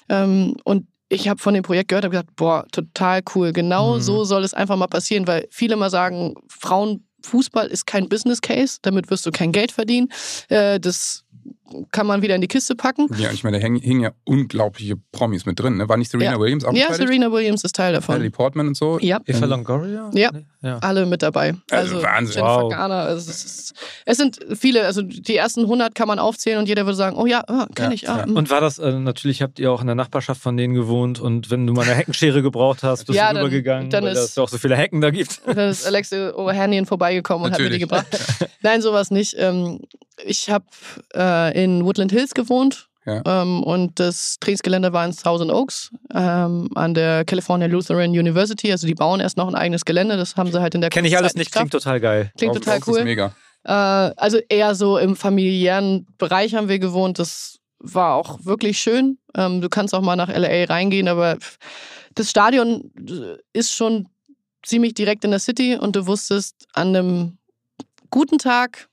[0.09, 3.53] Ähm, und ich habe von dem Projekt gehört, habe gesagt, boah, total cool.
[3.53, 4.01] Genau Mhm.
[4.01, 8.79] so soll es einfach mal passieren, weil viele mal sagen, Frauenfußball ist kein Business Case,
[8.83, 10.09] damit wirst du kein Geld verdienen.
[10.49, 11.25] Äh, das
[11.93, 13.07] kann man wieder in die Kiste packen.
[13.19, 15.77] Ja, und ich meine, da hängen, hingen ja unglaubliche Promis mit drin.
[15.77, 15.89] Ne?
[15.89, 16.41] War nicht Serena Ja.
[16.41, 17.09] Williams auch Ja, beteiligt?
[17.09, 18.33] Serena Williams ist Teil Natalie davon.
[18.33, 18.99] Portman und so.
[19.01, 19.21] Ja.
[19.27, 20.11] Eva Ähm, Longoria?
[20.15, 20.31] Ja.
[20.63, 20.79] Ja.
[20.79, 21.55] Alle mit dabei.
[21.71, 22.43] Also Also, Wahnsinn.
[22.43, 22.71] Jennifer Wow.
[22.73, 22.95] Garner.
[22.97, 26.85] Also es, ist, es sind viele, also die ersten 100 kann man aufzählen und jeder
[26.85, 28.09] würde sagen, oh ja, ah, kenn Ja, ich.
[28.11, 28.27] Ah, ja.
[28.27, 28.37] mm.
[28.37, 31.51] Und war das, äh, natürlich habt ihr auch in der Nachbarschaft von denen gewohnt und
[31.51, 34.39] wenn du mal eine Heckenschere gebraucht hast, bist Ja, du dann- rübergegangen, weil ist- es
[34.39, 35.41] auch so viele Hecken da gibt.
[35.47, 38.07] Dann ist Alexe O'Hannian vorbeigekommen und hat mir die Natürlich.
[38.07, 38.51] gebracht.
[38.63, 39.35] Nein, sowas nicht.
[39.39, 39.81] Ähm,
[40.25, 40.65] Ich habe
[41.15, 43.23] äh, in Woodland Hills gewohnt, Ja.
[43.25, 48.71] Ähm, und das Trainingsgelände war in Thousand Oaks ähm, an der California Lutheran University.
[48.71, 50.17] Also die bauen erst noch ein eigenes Gelände.
[50.17, 52.31] Das haben sie halt in der Kenne ich alles nicht, klingt total geil.
[52.37, 53.05] Klingt Oaks- total cool.
[53.05, 53.35] mega.
[53.65, 57.19] Äh, also eher so im familiären Bereich haben wir gewohnt.
[57.19, 59.19] Das war auch wirklich schön.
[59.35, 61.39] Ähm, du kannst auch mal nach LA reingehen, aber
[62.15, 62.91] das Stadion
[63.55, 64.09] ist schon
[64.63, 67.39] ziemlich direkt in der City und du wusstest, an einem
[68.11, 68.90] guten Tag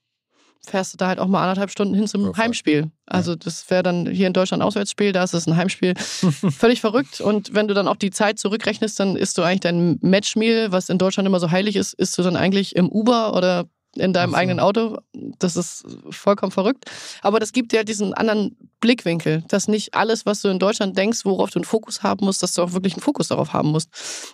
[0.66, 2.36] fährst du da halt auch mal anderthalb Stunden hin zum voll.
[2.36, 2.92] Heimspiel.
[3.06, 5.96] Also das wäre dann hier in Deutschland Auswärtsspiel, da ist es ein Heimspiel.
[5.98, 7.22] Völlig verrückt.
[7.22, 10.90] Und wenn du dann auch die Zeit zurückrechnest, dann isst du eigentlich dein Matchmeal, was
[10.90, 14.32] in Deutschland immer so heilig ist, isst du dann eigentlich im Uber oder in deinem
[14.32, 14.38] so.
[14.38, 14.98] eigenen Auto.
[15.40, 16.86] Das ist vollkommen verrückt.
[17.22, 20.98] Aber das gibt dir halt diesen anderen Blickwinkel, dass nicht alles, was du in Deutschland
[20.98, 23.70] denkst, worauf du einen Fokus haben musst, dass du auch wirklich einen Fokus darauf haben
[23.70, 23.90] musst.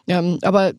[0.08, 0.74] Ähm, aber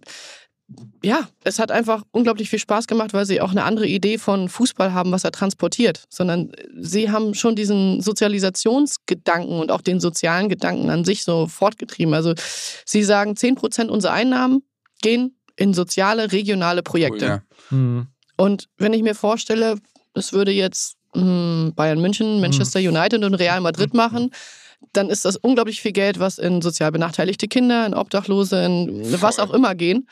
[1.03, 4.49] ja, es hat einfach unglaublich viel Spaß gemacht, weil sie auch eine andere Idee von
[4.49, 10.49] Fußball haben, was er transportiert, sondern sie haben schon diesen Sozialisationsgedanken und auch den sozialen
[10.49, 12.15] Gedanken an sich so fortgetrieben.
[12.15, 12.35] Also
[12.87, 14.63] sie sagen, 10 Prozent unserer Einnahmen
[15.03, 17.25] gehen in soziale, regionale Projekte.
[17.25, 17.43] Cool, ja.
[17.69, 18.07] Hm.
[18.37, 19.77] Und wenn ich mir vorstelle,
[20.15, 24.31] es würde jetzt mh, Bayern München, Manchester United und Real Madrid machen,
[24.93, 29.39] dann ist das unglaublich viel Geld, was in sozial benachteiligte Kinder, in Obdachlose, in was
[29.39, 30.09] auch immer gehen.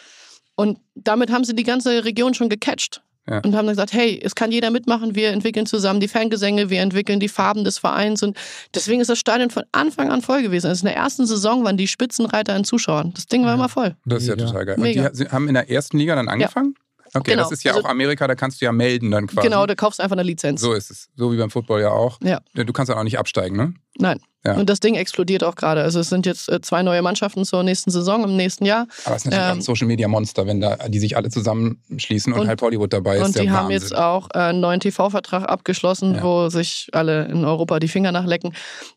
[0.55, 3.03] Und damit haben sie die ganze Region schon gecatcht.
[3.29, 3.37] Ja.
[3.37, 6.81] Und haben dann gesagt, hey, es kann jeder mitmachen, wir entwickeln zusammen die Fangesänge, wir
[6.81, 8.37] entwickeln die Farben des Vereins und
[8.75, 10.67] deswegen ist das Stadion von Anfang an voll gewesen.
[10.67, 13.13] Also in der ersten Saison waren die Spitzenreiter an Zuschauern.
[13.15, 13.55] Das Ding war Ja.
[13.55, 13.95] immer voll.
[14.05, 14.47] Das ist ja Mega.
[14.49, 14.75] total geil.
[14.75, 15.09] Und Mega.
[15.11, 16.75] die haben in der ersten Liga dann angefangen?
[17.15, 17.45] Okay, Genau.
[17.45, 19.47] das ist ja Also- auch Amerika, da kannst du ja melden dann quasi.
[19.47, 20.61] Genau, du kaufst einfach eine Lizenz.
[20.61, 21.09] So ist es.
[21.15, 22.19] So wie beim Football ja auch.
[22.25, 22.41] Ja.
[22.55, 23.75] Du kannst dann auch nicht absteigen, ne?
[23.99, 24.19] Nein.
[24.45, 24.55] Ja.
[24.57, 25.83] Und das Ding explodiert auch gerade.
[25.83, 28.87] Also es sind jetzt äh, zwei neue Mannschaften zur nächsten Saison im nächsten Jahr.
[29.05, 31.31] Aber es ist natürlich auch Ähm, ein Social Media Monster, wenn da die sich alle
[31.31, 33.25] zusammenschließen und, Und- halb Hollywood dabei ist.
[33.27, 36.23] und die haben jetzt auch äh, einen neuen TV-Vertrag abgeschlossen, Ja.
[36.23, 38.53] wo sich alle in Europa die Finger nachlecken.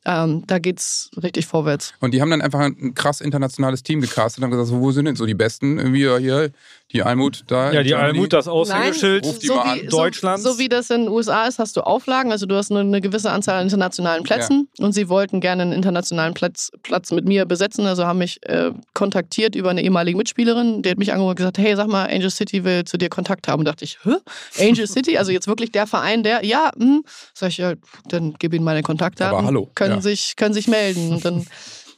[0.05, 1.93] Ähm, da geht's richtig vorwärts.
[1.99, 4.91] Und die haben dann einfach ein krass internationales Team gecastet und haben gesagt, so, wo
[4.91, 5.77] sind denn so die Besten?
[5.77, 6.49] Irgendwie ja, hier,
[6.91, 7.71] die Almut da.
[7.71, 8.09] Ja, in die Germany.
[8.17, 9.79] Almut, das Aushängeschild die mal an.
[9.89, 10.43] Deutschlands.
[10.43, 12.31] So, so wie das in den USA ist, hast du Auflagen.
[12.31, 15.71] Also du hast eine, eine gewisse Anzahl an internationalen Plätzen und sie wollten gerne einen
[15.73, 17.85] internationalen Platz, Platz mit mir besetzen.
[17.85, 20.81] Also haben mich äh, kontaktiert über eine ehemalige Mitspielerin.
[20.81, 23.47] Die hat mich angerufen und gesagt, hey, sag mal, Angel City will zu dir Kontakt
[23.47, 23.59] haben.
[23.59, 24.15] Und dachte ich, hä?
[24.59, 25.17] Angel City?
[25.17, 27.03] Also jetzt wirklich der Verein, der, ja, hm.
[27.33, 27.73] Sag ich, ja,
[28.07, 29.37] dann gib ihnen meine Kontaktdaten.
[29.37, 30.01] Aber hallo, Können, ja.
[30.01, 31.11] sich, können sich melden.
[31.13, 31.45] Und dann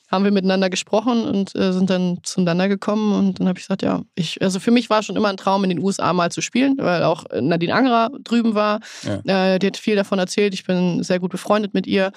[0.10, 3.82] haben wir miteinander gesprochen und äh, sind dann zueinander gekommen und dann habe ich gesagt,
[3.82, 6.42] ja, ich, also für mich war schon immer ein Traum, in den USA mal zu
[6.42, 8.80] spielen, weil auch Nadine Angerer drüben war.
[9.04, 10.54] Äh, die hat viel davon erzählt.
[10.54, 12.12] Ich bin sehr gut befreundet mit ihr.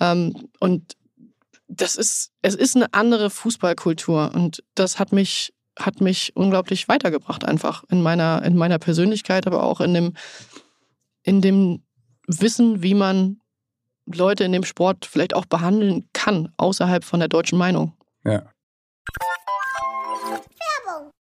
[0.00, 0.96] Ähm, und
[1.68, 7.44] das ist, es ist eine andere Fußballkultur und das hat mich, hat mich unglaublich weitergebracht,
[7.44, 10.14] einfach in meiner, in meiner Persönlichkeit, aber auch in dem,
[11.22, 11.82] in dem
[12.26, 13.40] Wissen, wie man
[14.06, 17.92] Leute in dem Sport vielleicht auch behandeln kann, außerhalb von der deutschen Meinung.
[18.24, 18.44] Ja.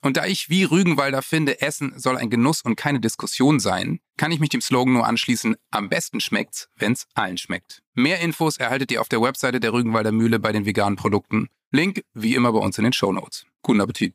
[0.00, 4.30] Und da ich wie Rügenwalder finde, Essen soll ein Genuss und keine Diskussion sein, kann
[4.30, 7.82] ich mich dem Slogan nur anschließen, am besten schmeckt's, wenn's allen schmeckt.
[7.94, 11.48] Mehr Infos erhaltet ihr auf der Webseite der Rügenwalder Mühle bei den veganen Produkten.
[11.72, 13.44] Link wie immer bei uns in den Shownotes.
[13.62, 14.14] Guten Appetit.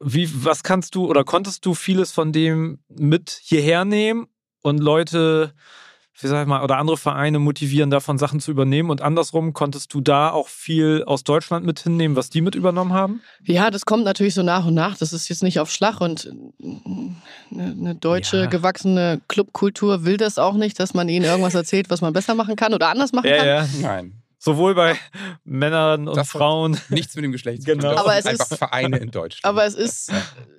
[0.00, 4.26] Wie, was kannst du oder konntest du vieles von dem mit hierher nehmen
[4.62, 5.54] und Leute,
[6.22, 9.92] wie sag ich mal, oder andere Vereine motivieren, davon Sachen zu übernehmen und andersrum konntest
[9.94, 13.20] du da auch viel aus Deutschland mit hinnehmen, was die mit übernommen haben?
[13.44, 14.96] Ja, das kommt natürlich so nach und nach.
[14.96, 18.46] Das ist jetzt nicht auf Schlag und eine, eine deutsche Ja.
[18.46, 22.56] gewachsene Clubkultur will das auch nicht, dass man ihnen irgendwas erzählt, was man besser machen
[22.56, 23.46] kann oder anders machen kann.
[23.46, 23.66] ja.
[23.80, 24.21] Nein.
[24.44, 24.96] Sowohl bei
[25.44, 26.78] Männern und Das- Frauen.
[26.88, 27.64] Nichts mit dem Geschlecht.
[27.64, 27.90] Genau.
[27.92, 29.44] Das Aber sind es ist- einfach Vereine in Deutschland.
[29.44, 30.10] Aber es ist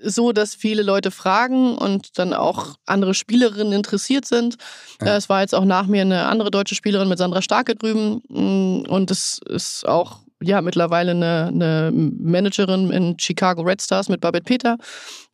[0.01, 4.57] so, dass viele Leute fragen und dann auch andere Spielerinnen interessiert sind.
[5.01, 5.07] Ja.
[5.07, 8.21] Äh, Es war jetzt auch nach mir eine andere deutsche Spielerin mit Sandra Starke drüben.
[8.29, 14.21] Mm, Und es ist auch ja, mittlerweile eine, eine Managerin in Chicago Red Stars mit
[14.21, 14.77] Babette Peter.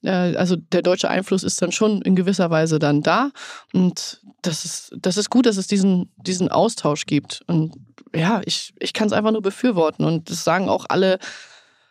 [0.04, 3.32] Äh, Also der deutsche Einfluss ist dann schon in gewisser Weise dann da.
[3.74, 7.42] Und das ist, das ist gut, dass es diesen, diesen Austausch gibt.
[7.48, 7.76] Und
[8.16, 10.06] ja, ich, ich kann es einfach nur befürworten.
[10.06, 11.20] Und das sagen auch alle,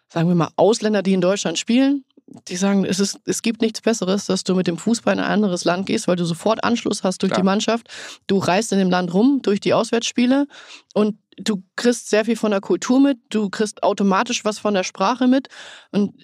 [0.08, 2.04] sagen wir mal, Ausländer, die in Deutschland spielen.
[2.48, 5.30] Die sagen, es, ist, es gibt nichts Besseres, dass du mit dem Fußball in ein
[5.30, 7.40] anderes Land gehst, weil du sofort Anschluss hast durch Klar.
[7.40, 7.88] die Mannschaft.
[8.26, 10.46] Du reist in dem Land rum durch die Auswärtsspiele
[10.94, 14.84] und du kriegst sehr viel von der Kultur mit, du kriegst automatisch was von der
[14.84, 15.48] Sprache mit
[15.90, 16.14] und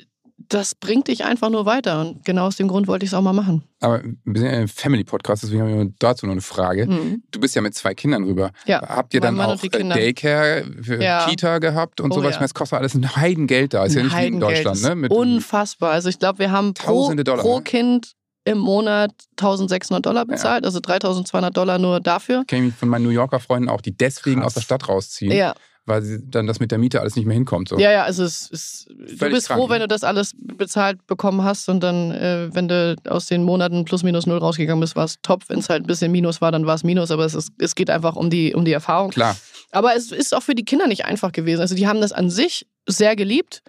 [0.49, 2.01] das bringt dich einfach nur weiter.
[2.01, 3.63] Und genau aus dem Grund wollte ich es auch mal machen.
[3.81, 6.87] Aber wir sind ja ein Family-Podcast, deswegen habe ich dazu noch eine Frage.
[6.87, 7.23] Mhm.
[7.31, 8.51] Du bist ja mit zwei Kindern rüber.
[8.67, 9.61] Ja, Habt ihr mein dann Mann auch.
[9.95, 11.27] Daycare, für Ja.
[11.29, 12.25] Kita gehabt und Oh sowas?
[12.25, 12.31] ja.
[12.31, 13.85] Ich meine, es kostet alles ein Heidengeld da.
[13.85, 14.41] Ist ja Ein nicht wie in.
[14.41, 15.09] Deutschland, ne?
[15.09, 15.91] unfassbar.
[15.93, 17.65] Also ich glaube, wir haben pro, Dollar, pro ne?
[17.65, 18.13] Kind
[18.47, 22.45] im Monat 1600 Dollar bezahlt, also 3200 Dollar nur dafür.
[22.47, 24.49] kenne ich von meinen New Yorker Freunden auch, die deswegen Krass.
[24.49, 25.55] aus der Stadt rausziehen, Ja,
[25.87, 27.69] weil sie dann das mit der Miete alles nicht mehr hinkommt.
[27.69, 27.79] So.
[27.79, 29.75] ja, ja, also es ist, du bist krank, froh, ne?
[29.75, 33.85] wenn du das alles bezahlt bekommen hast und dann, äh, wenn du aus den Monaten
[33.85, 35.43] plus minus null rausgegangen bist, war es top.
[35.49, 37.75] Wenn es halt ein bisschen Minus war, dann war es Minus, aber es, ist, es
[37.75, 39.11] geht einfach um die, um die Erfahrung.
[39.11, 39.37] Klar,
[39.73, 41.61] Aber es ist auch für die Kinder nicht einfach gewesen.
[41.61, 43.63] Also die haben das an sich sehr geliebt.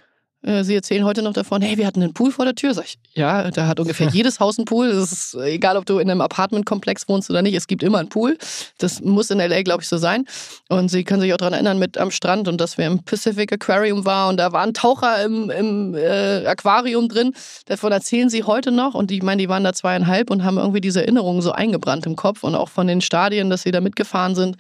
[0.46, 2.74] Äh, Sie erzählen heute noch davon, hey, wir hatten einen Pool vor der Tür.
[2.74, 4.88] Sag ich, ja, da hat ungefähr jedes Haus einen Pool.
[4.88, 8.10] Es ist egal, ob du in einem Apartmentkomplex wohnst oder nicht, es gibt immer einen
[8.10, 8.38] Pool.
[8.78, 10.26] Das muss in L.A., glaube ich, so sein.
[10.70, 13.52] Und sie können sich auch daran erinnern, mit am Strand und dass wir im Pacific
[13.52, 17.34] Aquarium waren und da waren Taucher im, im äh, Aquarium drin.
[17.66, 20.58] Davon erzählen sie heute noch und die, ich meine, die waren da zweieinhalb und haben
[20.58, 23.82] irgendwie diese Erinnerungen so eingebrannt im Kopf und auch von den Stadien, dass sie da
[23.82, 24.58] mitgefahren sind.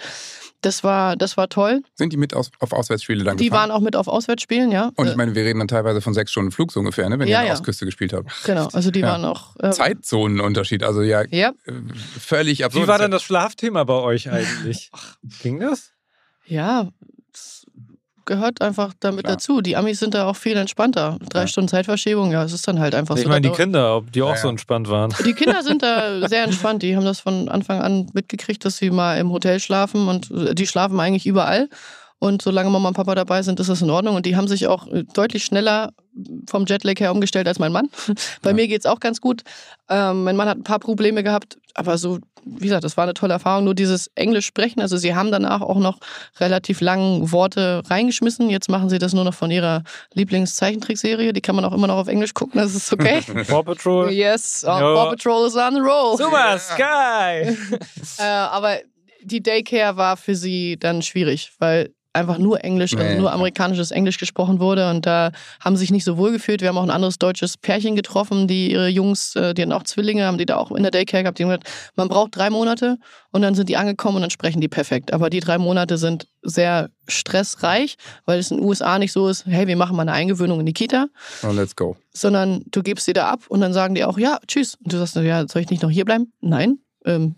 [0.66, 1.82] Das war, das war toll.
[1.93, 3.70] sind die mit aus, auf Auswärtsspiele dann Die gefahren?
[3.70, 4.91] waren auch mit auf Auswärtsspielen, ja.
[4.95, 7.28] und ich meine, wir reden dann teilweise von sechs Stunden Flug so ungefähr, ne, wenn
[7.28, 7.53] Ja, ihr an der ja.
[7.53, 8.32] Ostküste gespielt habt.
[8.45, 9.07] genau, also die Ja.
[9.09, 9.55] waren auch.
[9.59, 11.51] Äh, Zeitzonenunterschied, also ja, Ja,
[12.20, 12.84] völlig absurd.
[12.84, 14.89] Wie war denn das Schlafthema bei euch eigentlich?
[15.43, 15.91] Ging das?
[16.45, 16.89] ja,
[18.26, 19.36] gehört einfach damit Klar.
[19.38, 19.61] dazu.
[19.61, 21.17] Die Amis sind da auch viel entspannter.
[21.30, 21.47] Drei Ja.
[21.47, 23.30] Stunden Zeitverschiebung, ja, es ist dann halt einfach Ich so.
[23.30, 25.13] meine, die Kinder, ob die auch Ja, so entspannt waren.
[25.26, 26.84] Die Kinder sind da sehr entspannt.
[26.84, 30.55] Die haben das von Anfang an mitgekriegt, dass sie mal im Hotel schlafen und äh,
[30.55, 31.69] die schlafen eigentlich überall.
[32.17, 34.15] Und solange Mama und Papa dabei sind, ist das in Ordnung.
[34.15, 35.91] Und die haben sich auch äh, deutlich schneller
[36.49, 37.89] vom Jetlag her umgestellt als mein Mann.
[38.41, 38.55] Bei Ja.
[38.55, 39.43] mir geht's auch ganz gut.
[39.89, 43.14] Ähm, mein Mann hat ein paar Probleme gehabt, aber so, wie gesagt, das war eine
[43.14, 43.64] tolle Erfahrung.
[43.66, 45.98] Nur dieses Englisch sprechen, also sie haben danach auch noch
[46.39, 48.50] relativ lang Worte reingeschmissen.
[48.50, 49.84] Jetzt machen sie das nur noch von ihrer
[50.14, 51.34] Lieblingszeichentrickserie.
[51.34, 53.22] Die kann man auch immer noch auf Englisch gucken, das ist okay.
[53.48, 54.12] Paw Patrol.
[54.12, 54.80] yes, Ja.
[54.80, 56.18] Paw Patrol is on the roll.
[56.18, 57.58] Super, Sky!
[58.18, 58.78] Äh, aber
[59.24, 63.18] die Daycare war für sie dann schwierig, weil einfach nur Englisch, also Nee.
[63.20, 66.61] nur amerikanisches Englisch gesprochen wurde und da haben sie sich nicht so wohl gefühlt.
[66.61, 69.84] Wir haben auch ein anderes deutsches Pärchen getroffen, die ihre Jungs, äh, die hatten auch
[69.84, 71.38] Zwillinge, haben die da auch in der Daycare gehabt.
[71.39, 72.97] Die haben gesagt, man braucht drei Monate
[73.32, 75.13] und dann sind die angekommen und dann sprechen die perfekt.
[75.13, 79.45] Aber die drei Monate sind sehr stressreich, weil es in den USA nicht so ist,
[79.45, 81.07] hey, wir machen mal eine Eingewöhnung in die Kita,
[81.43, 81.97] Oh, let's go.
[82.13, 84.76] sondern du gibst sie da ab und dann sagen die auch, ja, tschüss.
[84.84, 86.32] Und du sagst, ja, soll ich nicht noch hier bleiben?
[86.41, 87.36] Nein, ähm,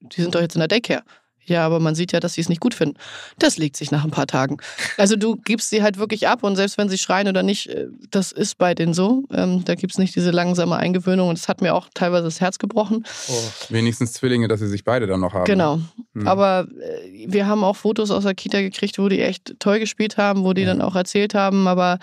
[0.00, 1.02] die sind doch jetzt in der Daycare.
[1.44, 2.96] Ja, aber man sieht ja, dass sie es nicht gut finden.
[3.38, 4.58] Das legt sich nach ein paar Tagen.
[4.96, 7.88] Also du gibst sie halt wirklich ab und selbst wenn sie schreien oder nicht, äh,
[8.10, 9.24] das ist bei denen so.
[9.32, 12.40] Ähm, da gibt es nicht diese langsame Eingewöhnung und es hat mir auch teilweise das
[12.40, 13.04] Herz gebrochen.
[13.28, 13.32] Oh.
[13.70, 15.44] Wenigstens Zwillinge, dass sie sich beide dann noch haben.
[15.44, 15.80] Genau.
[16.14, 16.28] Hm.
[16.28, 20.16] Aber äh, wir haben auch Fotos aus der Kita gekriegt, wo die echt toll gespielt
[20.16, 20.68] haben, wo die Ja.
[20.68, 21.66] dann auch erzählt haben.
[21.66, 21.98] Aber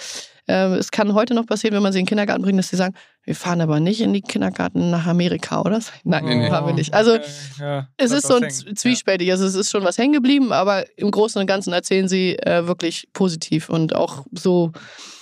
[0.49, 2.75] äh, es kann heute noch passieren, wenn man sie in den Kindergarten bringt, dass sie
[2.75, 5.79] sagen, wir fahren aber nicht in die Kindergarten nach Amerika, oder?
[6.03, 6.49] Nein, Nee, nee.
[6.49, 6.93] fahren wir nicht.
[6.93, 7.17] Also
[7.59, 8.75] ja, es ist so ein hängen.
[8.75, 9.31] zwiespältig.
[9.31, 12.65] Also es ist schon was hängen geblieben, aber im Großen und Ganzen erzählen sie äh,
[12.67, 14.71] wirklich positiv und auch so,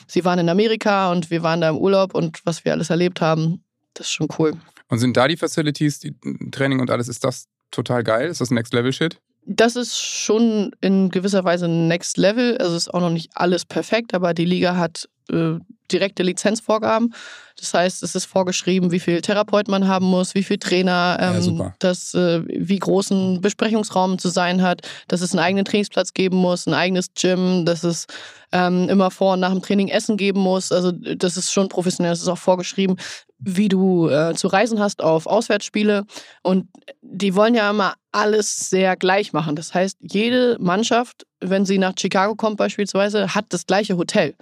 [0.07, 3.19] sie waren in Amerika und wir waren da im Urlaub und was wir alles erlebt
[3.21, 3.63] haben,
[3.93, 4.53] das ist schon cool.
[4.89, 6.15] Und sind da die Facilities, die
[6.51, 8.29] Training und alles, ist das total geil?
[8.29, 9.19] Ist das Next Level Shit?
[9.45, 12.57] Das ist schon in gewisser Weise Next Level.
[12.57, 15.59] Also ist auch noch nicht alles perfekt, aber die Liga hat äh,
[15.91, 17.13] direkte Lizenzvorgaben.
[17.59, 21.35] Das heißt, es ist vorgeschrieben, wie viel Therapeut man haben muss, wie viel Trainer, Ja,
[21.35, 21.75] ähm, super.
[21.79, 26.37] dass, äh, wie groß ein Besprechungsraum zu sein hat, dass es einen eigenen Trainingsplatz geben
[26.37, 28.05] muss, ein eigenes Gym, dass es
[28.51, 30.71] ähm, immer vor und nach dem Training Essen geben muss.
[30.71, 32.97] Also das ist schon professionell, das ist auch vorgeschrieben,
[33.39, 36.05] wie du äh, zu reisen hast auf Auswärtsspiele.
[36.43, 36.67] Und
[37.01, 39.55] die wollen ja immer alles sehr gleich machen.
[39.55, 44.35] Das heißt, jede Mannschaft, wenn sie nach Chicago kommt beispielsweise, hat das gleiche Hotel.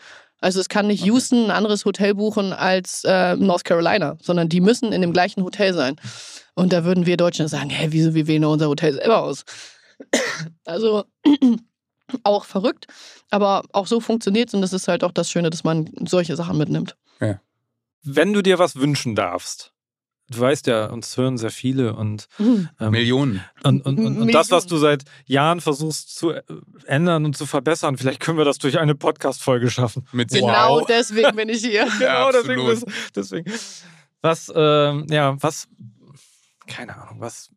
[0.45, 1.09] Also es kann nicht Okay.
[1.09, 5.43] Houston ein anderes Hotel buchen als äh, North Carolina, sondern die müssen in dem gleichen
[5.43, 5.95] Hotel sein.
[6.53, 9.43] Und da würden wir Deutschen sagen, hä, wieso, wir wählen unser Hotel selber aus?
[10.65, 11.05] Also
[12.23, 12.85] auch verrückt,
[13.31, 16.35] aber auch so funktioniert es und das ist halt auch das Schöne, dass man solche
[16.35, 16.95] Sachen mitnimmt.
[18.03, 19.73] Wenn du dir was wünschen darfst,
[20.29, 23.43] du weißt ja, uns hören sehr viele und, ähm, Millionen.
[23.63, 24.31] und, und, und, und Millionen.
[24.31, 26.41] das, was du seit Jahren versuchst zu äh,
[26.85, 30.07] ändern und zu verbessern, vielleicht können wir das durch eine Podcast-Folge schaffen.
[30.11, 30.85] Mit Genau Wow.
[30.87, 31.85] deswegen bin ich hier.
[31.99, 32.93] Genau, Ja, deswegen, absolut.
[33.15, 33.51] deswegen.
[34.21, 35.67] Was, ähm, ja, was,
[36.67, 37.49] keine Ahnung, was,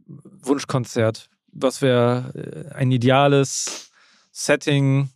[0.42, 3.90] Wunschkonzert, was wäre äh, ein ideales
[4.32, 5.08] Setting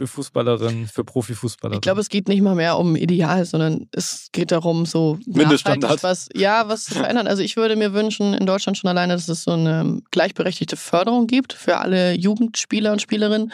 [0.00, 1.80] für Fußballerinnen, für Profifußballerinnen.
[1.80, 6.02] Ich glaube, es geht nicht mal mehr um Ideal, sondern es geht darum, so Mindeststandard.
[6.02, 7.26] was, ja, was zu verändern.
[7.26, 11.26] Also ich würde mir wünschen, in Deutschland schon alleine, dass es so eine gleichberechtigte Förderung
[11.26, 13.52] gibt für alle Jugendspieler und Spielerinnen.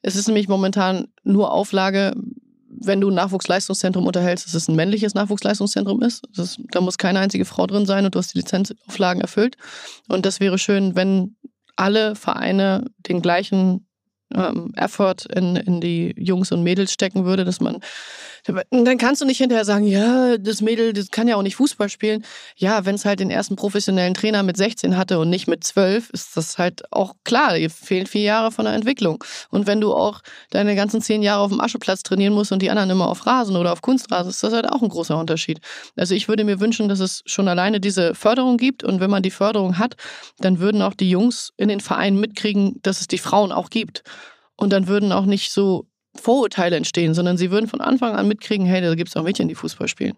[0.00, 2.14] Es ist nämlich momentan nur Auflage,
[2.68, 6.24] wenn du ein Nachwuchsleistungszentrum unterhältst, dass es ein männliches Nachwuchsleistungszentrum ist.
[6.36, 6.60] ist.
[6.70, 9.56] Da muss keine einzige Frau drin sein und du hast die Lizenzauflagen erfüllt.
[10.08, 11.34] Und das wäre schön, wenn
[11.74, 13.88] alle Vereine den gleichen
[14.34, 17.80] ähm, Effort in, in die Jungs und Mädels stecken würde, dass man
[18.44, 21.88] dann kannst du nicht hinterher sagen, ja, das Mädel, das kann ja auch nicht Fußball
[21.88, 22.24] spielen.
[22.56, 26.10] Ja, wenn es halt den ersten professionellen Trainer mit 16 hatte und nicht mit 12,
[26.10, 27.56] ist das halt auch klar.
[27.56, 29.24] Dir fehlen vier Jahre von der Entwicklung.
[29.48, 30.20] Und wenn du auch
[30.50, 33.56] deine ganzen zehn Jahre auf dem Ascheplatz trainieren musst und die anderen immer auf Rasen
[33.56, 35.60] oder auf Kunstrasen, ist das halt auch ein großer Unterschied.
[35.96, 38.84] Also ich würde mir wünschen, dass es schon alleine diese Förderung gibt.
[38.84, 39.96] Und wenn man die Förderung hat,
[40.38, 44.02] dann würden auch die Jungs in den Vereinen mitkriegen, dass es die Frauen auch gibt.
[44.56, 45.86] Und dann würden auch nicht so
[46.20, 49.48] Vorurteile entstehen, sondern sie würden von Anfang an mitkriegen, hey, da gibt es auch Mädchen,
[49.48, 50.16] die Fußball spielen.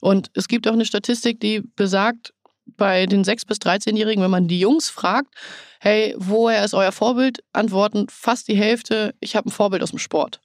[0.00, 2.32] Und es gibt auch eine Statistik, die besagt,
[2.76, 5.34] bei den 6- bis 13-Jährigen, wenn man die Jungs fragt,
[5.80, 9.98] hey, woher ist euer Vorbild, antworten fast die Hälfte, ich habe ein Vorbild aus dem
[9.98, 10.40] Sport.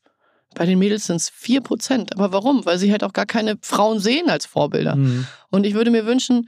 [0.56, 2.14] Bei den Mädels sind es 4 Prozent.
[2.14, 2.66] Aber warum?
[2.66, 4.96] Weil sie halt auch gar keine Frauen sehen als Vorbilder.
[4.96, 5.28] Mhm.
[5.50, 6.48] Und ich würde mir wünschen,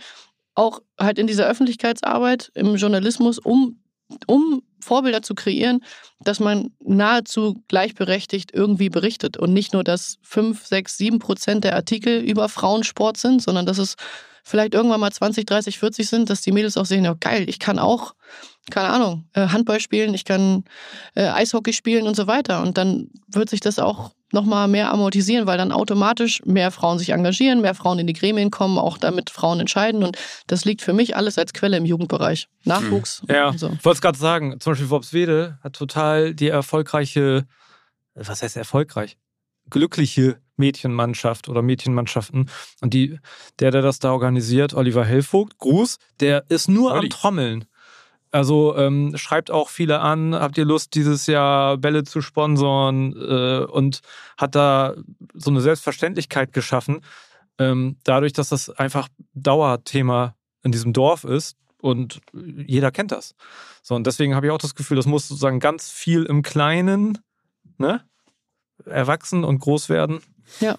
[0.53, 3.82] auch halt in dieser Öffentlichkeitsarbeit, im Journalismus, um
[4.28, 5.84] um Vorbilder zu kreieren,
[6.20, 11.76] dass man nahezu gleichberechtigt irgendwie berichtet und nicht nur, dass 5, 6, 7 Prozent der
[11.76, 13.95] Artikel über Frauensport sind, sondern dass es
[14.43, 17.58] vielleicht irgendwann mal 20, 30, 40 sind, dass die Mädels auch sehen, ja geil, ich
[17.58, 18.14] kann auch,
[18.72, 20.63] keine Ahnung, äh, Handball spielen, ich kann
[21.13, 22.61] äh, Eishockey spielen und so weiter.
[22.61, 27.09] Und dann wird sich das auch nochmal mehr amortisieren, weil dann automatisch mehr Frauen sich
[27.11, 30.03] engagieren, mehr Frauen in die Gremien kommen, auch damit Frauen entscheiden.
[30.03, 32.47] Und das liegt für mich alles als Quelle im Jugendbereich.
[32.63, 33.24] Nachwuchs.
[33.24, 33.34] Mhm.
[33.34, 33.68] Ja, so.
[33.68, 37.45] ich wollte es gerade sagen, zum Beispiel Worpswede hat total die erfolgreiche,
[38.16, 39.18] was heißt erfolgreich?
[39.70, 42.49] Glückliche Mädchenmannschaft oder Mädchenmannschaften.
[42.82, 43.20] Und die,
[43.59, 47.05] der, der das da organisiert, Oliver Hellvogt, Gruß, der ist nur Olli.
[47.05, 47.66] am Trommeln.
[48.36, 53.63] Also ähm, schreibt auch viele an, habt ihr Lust, dieses Jahr Bälle zu sponsern äh,
[53.63, 54.01] und
[54.38, 54.93] hat da
[55.33, 56.99] so eine Selbstverständlichkeit geschaffen,
[57.59, 63.36] ähm, dadurch, dass das einfach Dauerthema in diesem Dorf ist und jeder kennt das.
[63.81, 67.19] So, und deswegen habe ich auch das Gefühl, das muss sozusagen ganz viel im Kleinen
[67.77, 68.03] ne,
[68.83, 70.19] erwachsen und groß werden.
[70.59, 70.77] Ja.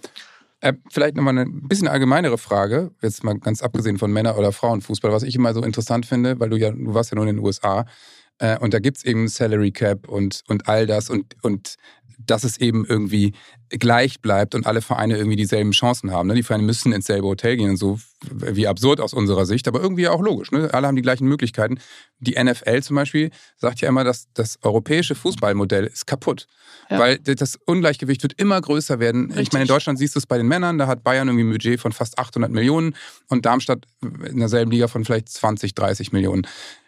[0.60, 5.12] Äh, vielleicht nochmal eine bisschen allgemeinere Frage, jetzt mal ganz abgesehen von Männer- oder Frauenfußball,
[5.12, 7.44] was ich immer so interessant finde, weil du ja, du warst ja nur in den
[7.44, 7.84] USA
[8.38, 11.76] äh, und da gibt es eben Salary Cap und, und all das und, und
[12.18, 13.32] dass es eben irgendwie
[13.68, 16.28] gleich bleibt und alle Vereine irgendwie dieselben Chancen haben.
[16.28, 16.34] Ne?
[16.34, 17.98] Die Vereine müssen ins selbe Hotel gehen und so,
[18.30, 20.52] wie absurd aus unserer Sicht, aber irgendwie auch logisch.
[20.52, 20.72] Ne?
[20.72, 21.78] Alle haben die gleichen Möglichkeiten.
[22.18, 26.46] Die NFL zum Beispiel sagt ja immer, dass das europäische Fußballmodell ist kaputt.
[26.88, 26.98] Ja.
[26.98, 29.26] Weil das Ungleichgewicht wird immer größer werden.
[29.26, 29.48] Richtig.
[29.48, 31.50] Ich meine, in Deutschland siehst du es bei den Männern, da hat Bayern irgendwie ein
[31.50, 32.94] Budget von fast 800 Millionen
[33.28, 36.46] und Darmstadt in derselben Liga von vielleicht 20, 30 Millionen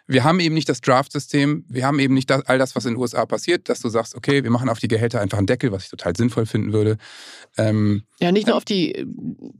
[0.09, 2.95] wir haben eben nicht das Draft-System, wir haben eben nicht das, all das, was in
[2.95, 5.71] den USA passiert, dass du sagst, okay, wir machen auf die Gehälter einfach einen Deckel,
[5.71, 6.97] was ich total sinnvoll finden würde.
[7.57, 9.05] Ähm, ja, nicht nur auf die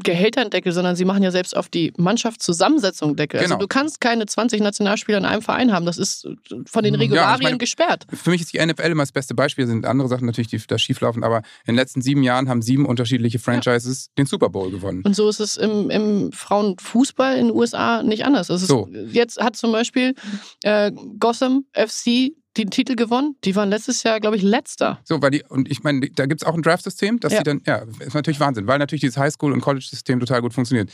[0.03, 3.37] Gehälter einen Deckel, sondern sie machen ja selbst auf die Mannschaftszusammensetzung einen Deckel.
[3.39, 3.55] Also genau.
[3.57, 6.27] Also du kannst keine 20 Nationalspieler in einem Verein haben, das ist
[6.65, 8.07] von den Regularien ja, ich meine, gesperrt.
[8.11, 10.79] Für mich ist die NFL immer das beste Beispiel, sind andere Sachen natürlich, die da
[10.79, 14.23] schieflaufen, aber in den letzten sieben Jahren haben sieben unterschiedliche Franchises ja.
[14.23, 15.03] den Super Bowl gewonnen.
[15.05, 18.49] Und so ist es im, im Frauenfußball in den USA nicht anders.
[18.49, 18.89] Also so.
[19.11, 20.15] Jetzt hat zum Beispiel
[20.63, 23.35] äh, Gotham FC den Titel gewonnen.
[23.43, 24.99] Die waren letztes Jahr, glaube ich, letzter.
[25.03, 27.39] So, weil die, und ich meine, da gibt es auch ein Draft-System, dass ja.
[27.39, 30.91] die dann, ja, ist natürlich Wahnsinn, weil natürlich dieses Highschool- und College-System total gut funktioniert.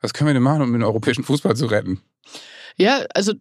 [0.00, 2.00] Was können wir denn machen, um den europäischen Fußball zu retten?
[2.76, 3.34] Ja, also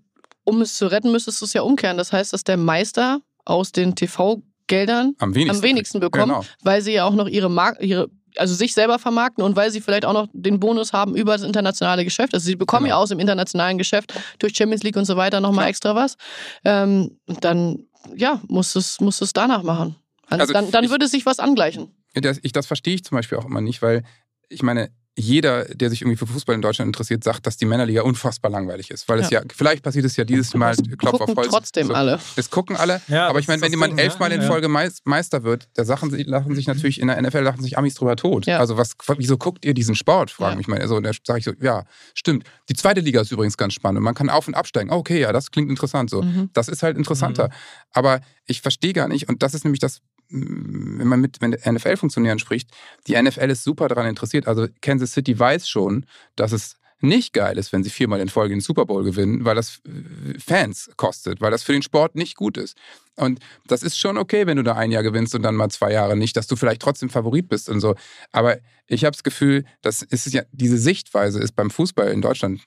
[0.44, 1.98] um es zu retten, müsstest du es ja umkehren.
[1.98, 6.46] Das heißt, dass der Meister aus den TV-Geldern am wenigsten, am wenigsten bekommt, genau.
[6.62, 8.10] weil sie ja auch noch ihre, Mar ihre
[8.40, 11.44] also sich selber vermarkten und weil sie vielleicht auch noch den Bonus haben über das
[11.44, 12.34] internationale Geschäft.
[12.34, 12.98] Also sie bekommen genau.
[12.98, 16.16] ja aus dem internationalen Geschäft durch Champions League und so weiter nochmal extra was.
[16.64, 17.86] Ähm, dann,
[18.16, 19.96] ja, muss es, muss es danach machen.
[20.28, 21.92] Also, also dann, dann ich, würde sich was angleichen.
[22.14, 24.04] Das, ich, das verstehe ich zum Beispiel auch immer nicht, weil
[24.48, 28.02] ich meine, jeder, der sich irgendwie für Fußball in Deutschland interessiert, sagt, dass die Männerliga
[28.04, 29.08] unfassbar langweilig ist.
[29.10, 29.26] Weil ja.
[29.26, 31.50] es ja, vielleicht passiert es ja dieses Mal, Klopf auf Holz.
[31.50, 32.20] trotzdem so, alle.
[32.36, 33.02] Es gucken alle.
[33.08, 36.68] Ja, aber ich meine, wenn jemand elfmal in Folge Meister wird, da lachen, lachen sich
[36.68, 38.46] natürlich in der NFL lachen sich Amis drüber tot.
[38.46, 38.60] Ja.
[38.60, 40.32] Also was, wieso guckt ihr diesen Sport?
[40.32, 40.80] Fragen mich mal.
[40.80, 42.46] Also, da sage ich so, ja, stimmt.
[42.70, 44.02] Die zweite Liga ist übrigens ganz spannend.
[44.02, 44.92] Man kann auf- und absteigen.
[44.92, 46.22] okay, ja, das klingt interessant so.
[46.22, 46.50] Mhm.
[46.54, 47.48] Das ist halt interessanter.
[47.48, 47.54] Mhm.
[47.92, 52.70] Aber ich verstehe gar nicht, und das ist nämlich das, wenn man mit NFL-Funktionären spricht,
[53.08, 54.48] die NFL ist super daran interessiert.
[54.48, 56.06] Also Kansas City weiß schon,
[56.36, 59.56] dass es nicht geil ist, wenn sie viermal in Folge den Super Bowl gewinnen, weil
[59.56, 62.78] das äh, Fans kostet, weil das für den Sport nicht gut ist.
[63.16, 65.92] Und das ist schon okay, wenn du da ein Jahr gewinnst und dann mal zwei
[65.92, 67.96] Jahre nicht, dass du vielleicht trotzdem Favorit bist und so.
[68.32, 68.58] Aber
[68.88, 72.62] ich habe das Gefühl, das ist ja, diese Sichtweise ist beim Fußball in Deutschland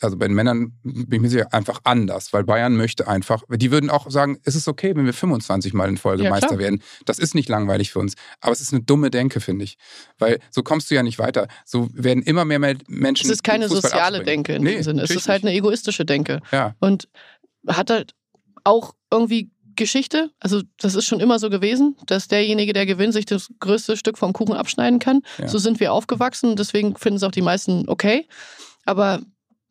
[0.00, 3.70] also bei den Männern bin ich mir sicher, einfach anders, weil Bayern möchte einfach, die
[3.70, 6.58] würden auch sagen, es ist okay, wenn wir 25 Mal in Folge Ja, Meister klar.
[6.60, 6.82] werden.
[7.04, 8.14] Das ist nicht langweilig für uns.
[8.40, 9.76] Aber es ist eine dumme Denke, finde ich.
[10.18, 11.48] Weil so kommst du ja nicht weiter.
[11.64, 13.26] So werden immer mehr Menschen.
[13.26, 14.44] Es ist keine Fußball soziale abspringen.
[14.44, 15.02] Denke in Nee, dem Sinne.
[15.02, 16.40] Es ist halt eine egoistische Denke.
[16.52, 17.08] Ja, Und
[17.66, 18.14] hat halt
[18.64, 20.30] auch irgendwie Geschichte.
[20.40, 24.18] Also, das ist schon immer so gewesen, dass derjenige, der gewinnt, sich das größte Stück
[24.18, 25.22] vom Kuchen abschneiden kann.
[25.38, 25.48] Ja.
[25.48, 26.56] So sind wir aufgewachsen.
[26.56, 28.26] Deswegen finden es auch die meisten okay.
[28.84, 29.20] Aber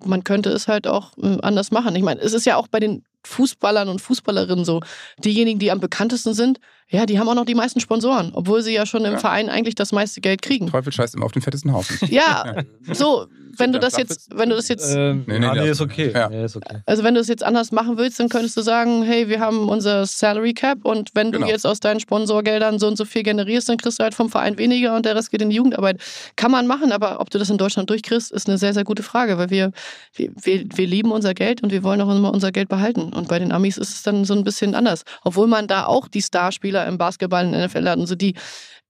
[0.03, 1.95] man könnte es halt auch äh, anders machen.
[1.95, 4.81] Ich meine, es ist ja auch bei den Fußballern und Fußballerinnen so.
[5.19, 6.59] Diejenigen, die am bekanntesten sind,
[6.89, 9.17] ja, die haben auch noch die meisten Sponsoren, obwohl sie ja schon im Ja.
[9.19, 10.67] Verein eigentlich das meiste Geld kriegen.
[10.67, 11.97] Teufel scheißt immer auf den fettesten Haufen.
[12.11, 12.63] Ja,
[12.93, 13.27] so,
[13.57, 16.11] wenn du das jetzt, wenn du das jetzt Ähm, Nee, nee, ah, nee, ist okay.
[16.13, 16.29] Ja.
[16.29, 16.77] Nee, ist okay.
[16.85, 19.67] Also wenn du es jetzt anders machen willst, dann könntest du sagen, hey, wir haben
[19.67, 21.49] unser Salary Cap und wenn du Genau.
[21.51, 24.57] jetzt aus deinen Sponsorgeldern so und so viel generierst, dann kriegst du halt vom Verein
[24.57, 25.99] weniger und der Rest geht in die Jugendarbeit.
[26.35, 29.01] Kann man machen, aber ob du das in Deutschland durchkriegst, ist eine sehr, sehr gute
[29.03, 29.71] Frage, weil wir,
[30.13, 33.11] wir, wir, wir lieben unser Geld und wir wollen auch immer unser Geld behalten.
[33.13, 35.03] Und bei den Amis ist es dann so ein bisschen anders.
[35.23, 38.36] Obwohl man da auch die Starspieler im Basketball in der NFL hat und so die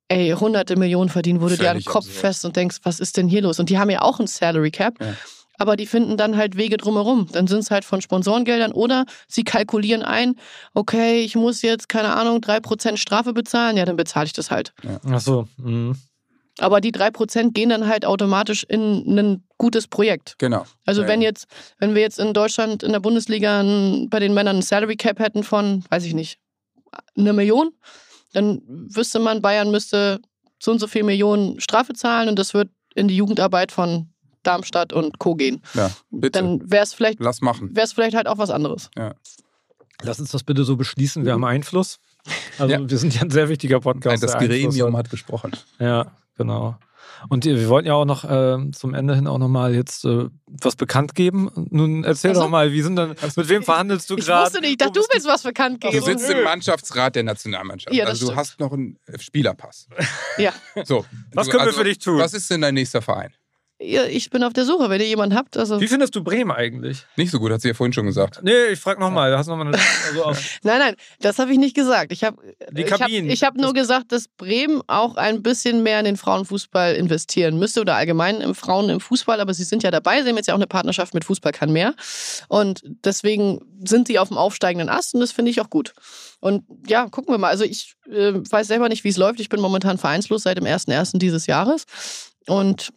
[0.10, 2.22] ey, hunderte Millionen verdienen, wo du dir an den Völlig Kopf absurd.
[2.22, 3.60] fest und denkst, was ist denn hier los?
[3.60, 4.96] Und die haben ja auch ein Salary Cap.
[5.02, 5.14] Ja.
[5.60, 7.28] Aber die finden dann halt Wege drumherum.
[7.32, 10.36] Dann sind es halt von Sponsorengeldern oder sie kalkulieren ein,
[10.74, 14.74] okay, ich muss jetzt, keine Ahnung, 3% Strafe bezahlen, ja, dann bezahle ich das halt.
[15.10, 15.48] Ach so.
[15.58, 15.96] mhm.
[16.60, 20.36] Aber die 3% gehen dann halt automatisch in ein gutes Projekt.
[20.40, 20.66] Genau.
[20.86, 21.30] Also Ja, wenn ja.
[21.30, 21.46] jetzt,
[21.80, 25.20] wenn wir jetzt in Deutschland in der Bundesliga ein, bei den Männern ein Salary Cap
[25.20, 26.40] hätten von, weiß ich nicht,
[27.18, 27.72] eine Million,
[28.34, 30.20] dann wüsste man, Bayern müsste
[30.60, 34.10] so und so viel Millionen Strafe zahlen und das wird in die Jugendarbeit von
[34.44, 35.36] Darmstadt und Co.
[35.36, 35.62] gehen.
[35.74, 36.40] Ja, bitte.
[36.40, 37.76] Dann wäre es vielleicht, Lass machen.
[37.76, 38.90] wäre es vielleicht halt auch was anderes.
[40.04, 41.26] Lass uns das bitte so beschließen.
[41.26, 42.00] Wir haben Einfluss.
[42.60, 42.90] Also Ja.
[42.90, 44.22] wir sind ja ein sehr wichtiger Podcast.
[44.24, 45.06] das der Einfluss Gremium hat.
[45.06, 45.52] hat gesprochen.
[45.80, 46.78] Ja, genau.
[47.30, 50.26] Und wir wollten ja auch noch äh, zum Ende hin auch noch mal jetzt äh,
[50.46, 51.50] was bekannt geben.
[51.70, 52.42] Nun erzähl Ach so.
[52.42, 54.46] doch mal, wie sind denn, mit wem verhandelst du Ich gerade?
[54.46, 56.06] wusste nicht, ich dachte, du willst was bekannt Du geben.
[56.06, 57.96] sitzt im Mannschaftsrat der Nationalmannschaft.
[57.96, 58.40] Ja, das also du stimmt.
[58.40, 59.88] hast noch einen äh, Spielerpass.
[60.38, 60.54] Ja.
[60.86, 61.06] So.
[61.34, 62.20] Was Du- können wir also, für dich tun?
[62.20, 63.32] Was ist denn dein nächster Verein?
[63.80, 65.56] Ich bin auf der Suche, wenn ihr jemanden habt.
[65.56, 67.06] Also, Wie findest du Bremen eigentlich?
[67.16, 68.40] Nicht so gut, hat sie ja vorhin schon gesagt.
[68.42, 69.38] Nee, ich frag nochmal.
[69.38, 70.24] Hast noch mal eine, also
[70.64, 72.12] nein, nein, das habe ich nicht gesagt.
[72.12, 73.30] Ich habe Die ich hab, Kabinen.
[73.30, 77.82] ich hab nur gesagt, dass Bremen auch ein bisschen mehr in den Frauenfußball investieren müsste
[77.82, 79.40] oder allgemein im Frauen im Fußball.
[79.40, 80.24] Aber sie sind ja dabei.
[80.24, 81.94] Sie haben jetzt ja auch eine Partnerschaft mit Fußball kann mehr.
[82.48, 85.94] Und deswegen sind sie auf dem aufsteigenden Ast und das finde ich auch gut.
[86.40, 87.50] Und ja, gucken wir mal.
[87.50, 89.40] Also ich äh, weiß selber nicht, wie es läuft.
[89.40, 91.20] Ich bin momentan vereinslos seit dem 1.1.
[91.20, 91.86] dieses Jahres.
[92.48, 92.92] Und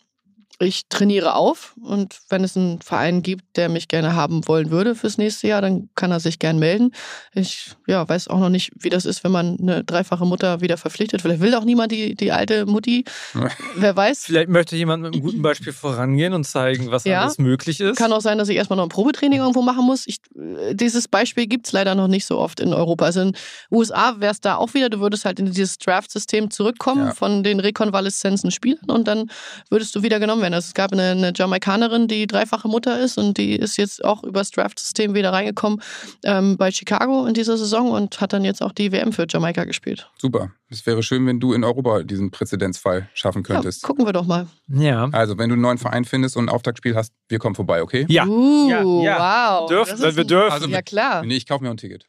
[0.62, 4.94] ich trainiere auf und wenn es einen Verein gibt, der mich gerne haben wollen würde
[4.94, 6.92] fürs nächste Jahr, dann kann er sich gern melden.
[7.34, 10.76] Ich ja, weiß auch noch nicht, wie das ist, wenn man eine dreifache Mutter wieder
[10.76, 11.22] verpflichtet.
[11.22, 13.04] Vielleicht will auch niemand die, die alte Mutti.
[13.76, 14.24] Wer weiß.
[14.26, 17.22] vielleicht möchte jemand mit einem guten Beispiel vorangehen und zeigen, was Ja.
[17.22, 17.96] alles möglich ist.
[17.96, 20.06] Kann auch sein, dass ich erstmal noch ein Probetraining irgendwo machen muss.
[20.06, 23.06] Ich, äh, dieses Beispiel gibt es leider noch nicht so oft in Europa.
[23.06, 23.32] Also in
[23.70, 27.14] USA wäre es da auch wieder, du würdest halt in dieses Draft-System zurückkommen Ja.
[27.14, 29.30] von den rekonvaleszenzen Spielern und dann
[29.70, 30.49] würdest du wieder genommen werden.
[30.54, 34.22] Also es gab eine, eine Jamaikanerin, die dreifache Mutter ist und die ist jetzt auch
[34.24, 35.80] übers Draft-System wieder reingekommen
[36.24, 39.64] ähm, bei Chicago in dieser Saison und hat dann jetzt auch die WM für Jamaika
[39.64, 40.10] gespielt.
[40.18, 40.50] Super.
[40.68, 43.82] Es wäre schön, wenn du in Europa diesen Präzedenzfall schaffen Ja, könntest.
[43.82, 44.46] gucken wir doch mal.
[44.68, 45.08] Ja.
[45.12, 48.06] Also, wenn du einen neuen Verein findest und ein Auftaktspiel hast, wir kommen vorbei, okay?
[48.08, 48.24] Ja.
[48.26, 49.60] Uh, Ja, ja.
[49.60, 49.68] wow.
[49.68, 50.52] Dürfen, wenn wir dürfen.
[50.52, 51.24] Also, Ja, klar.
[51.24, 52.06] Nee, ich kaufe mir auch ein Ticket.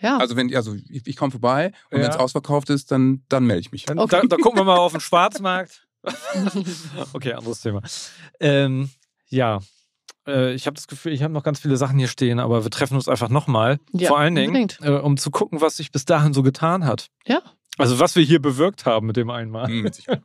[0.00, 0.18] Ja.
[0.18, 2.04] Also, wenn, also ich, ich komme vorbei und Ja.
[2.04, 3.84] wenn es ausverkauft ist, dann, dann melde ich mich.
[3.86, 4.20] Dann, Okay.
[4.22, 5.85] da, da gucken wir mal auf den Schwarzmarkt.
[7.12, 7.82] okay, anderes Thema.
[8.40, 8.90] Ähm,
[9.28, 9.60] ja,
[10.26, 12.70] äh, ich habe das Gefühl, ich habe noch ganz viele Sachen hier stehen, aber wir
[12.70, 13.78] treffen uns einfach nochmal.
[13.92, 14.78] Ja, Vor allen Dingen, unbedingt.
[14.82, 17.08] äh, um zu gucken, was sich bis dahin so getan hat.
[17.26, 17.42] Ja.
[17.78, 19.66] Also was wir hier bewirkt haben mit dem einmal.
[19.66, 20.22] Hm, Sicherheit.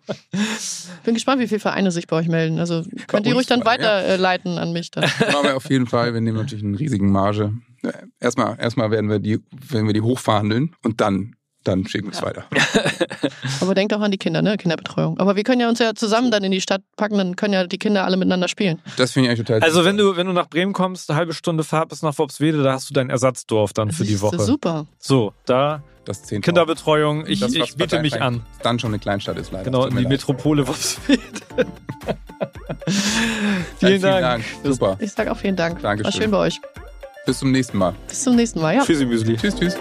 [1.04, 2.60] Bin gespannt, wie viele Vereine sich bei euch melden.
[2.60, 3.88] Also könnt ihr ruhig dann mal, ja.
[3.88, 5.04] weiterleiten an mich dann.
[5.20, 6.14] Machen wir auf jeden Fall.
[6.14, 7.54] Wir nehmen natürlich einen riesigen Marge.
[7.84, 12.14] Ja, Erstmal, erstmal werden wir die, werden wir die hochverhandeln und dann, dann schicken wir
[12.14, 12.46] es weiter.
[13.62, 14.58] Aber denkt auch an die Kinder, ne?
[14.58, 15.20] Kinderbetreuung.
[15.20, 17.68] Aber wir können ja uns ja zusammen dann in die Stadt packen, dann können ja
[17.68, 18.80] die Kinder alle miteinander spielen.
[18.98, 21.34] Das finde ich eigentlich total Also wenn du, wenn du nach Bremen kommst, eine halbe
[21.34, 24.40] Stunde Fahrt bis nach Worpswede, da hast du dein Ersatzdorf dann für die Woche.
[24.40, 24.88] Super.
[24.98, 28.44] So, da das 10 Kinderbetreuung, ich, Das, ich biete mich an.
[28.64, 29.66] Dann schon eine Kleinstadt ist leider.
[29.66, 30.10] Genau, in die leid.
[30.10, 31.22] Metropole Worpswede.
[33.78, 34.44] Vielen, Vielen Dank.
[34.64, 34.98] Super.
[35.00, 35.82] Ich sag auch vielen Dank.
[35.82, 36.14] Dankeschön.
[36.14, 36.60] War schön bei euch.
[37.26, 37.94] Bis zum nächsten Mal.
[38.08, 38.84] Bis zum nächsten Mal, ja.
[38.84, 39.38] Tschüssi, Müsli.
[39.38, 39.78] Tschüss, tschüss.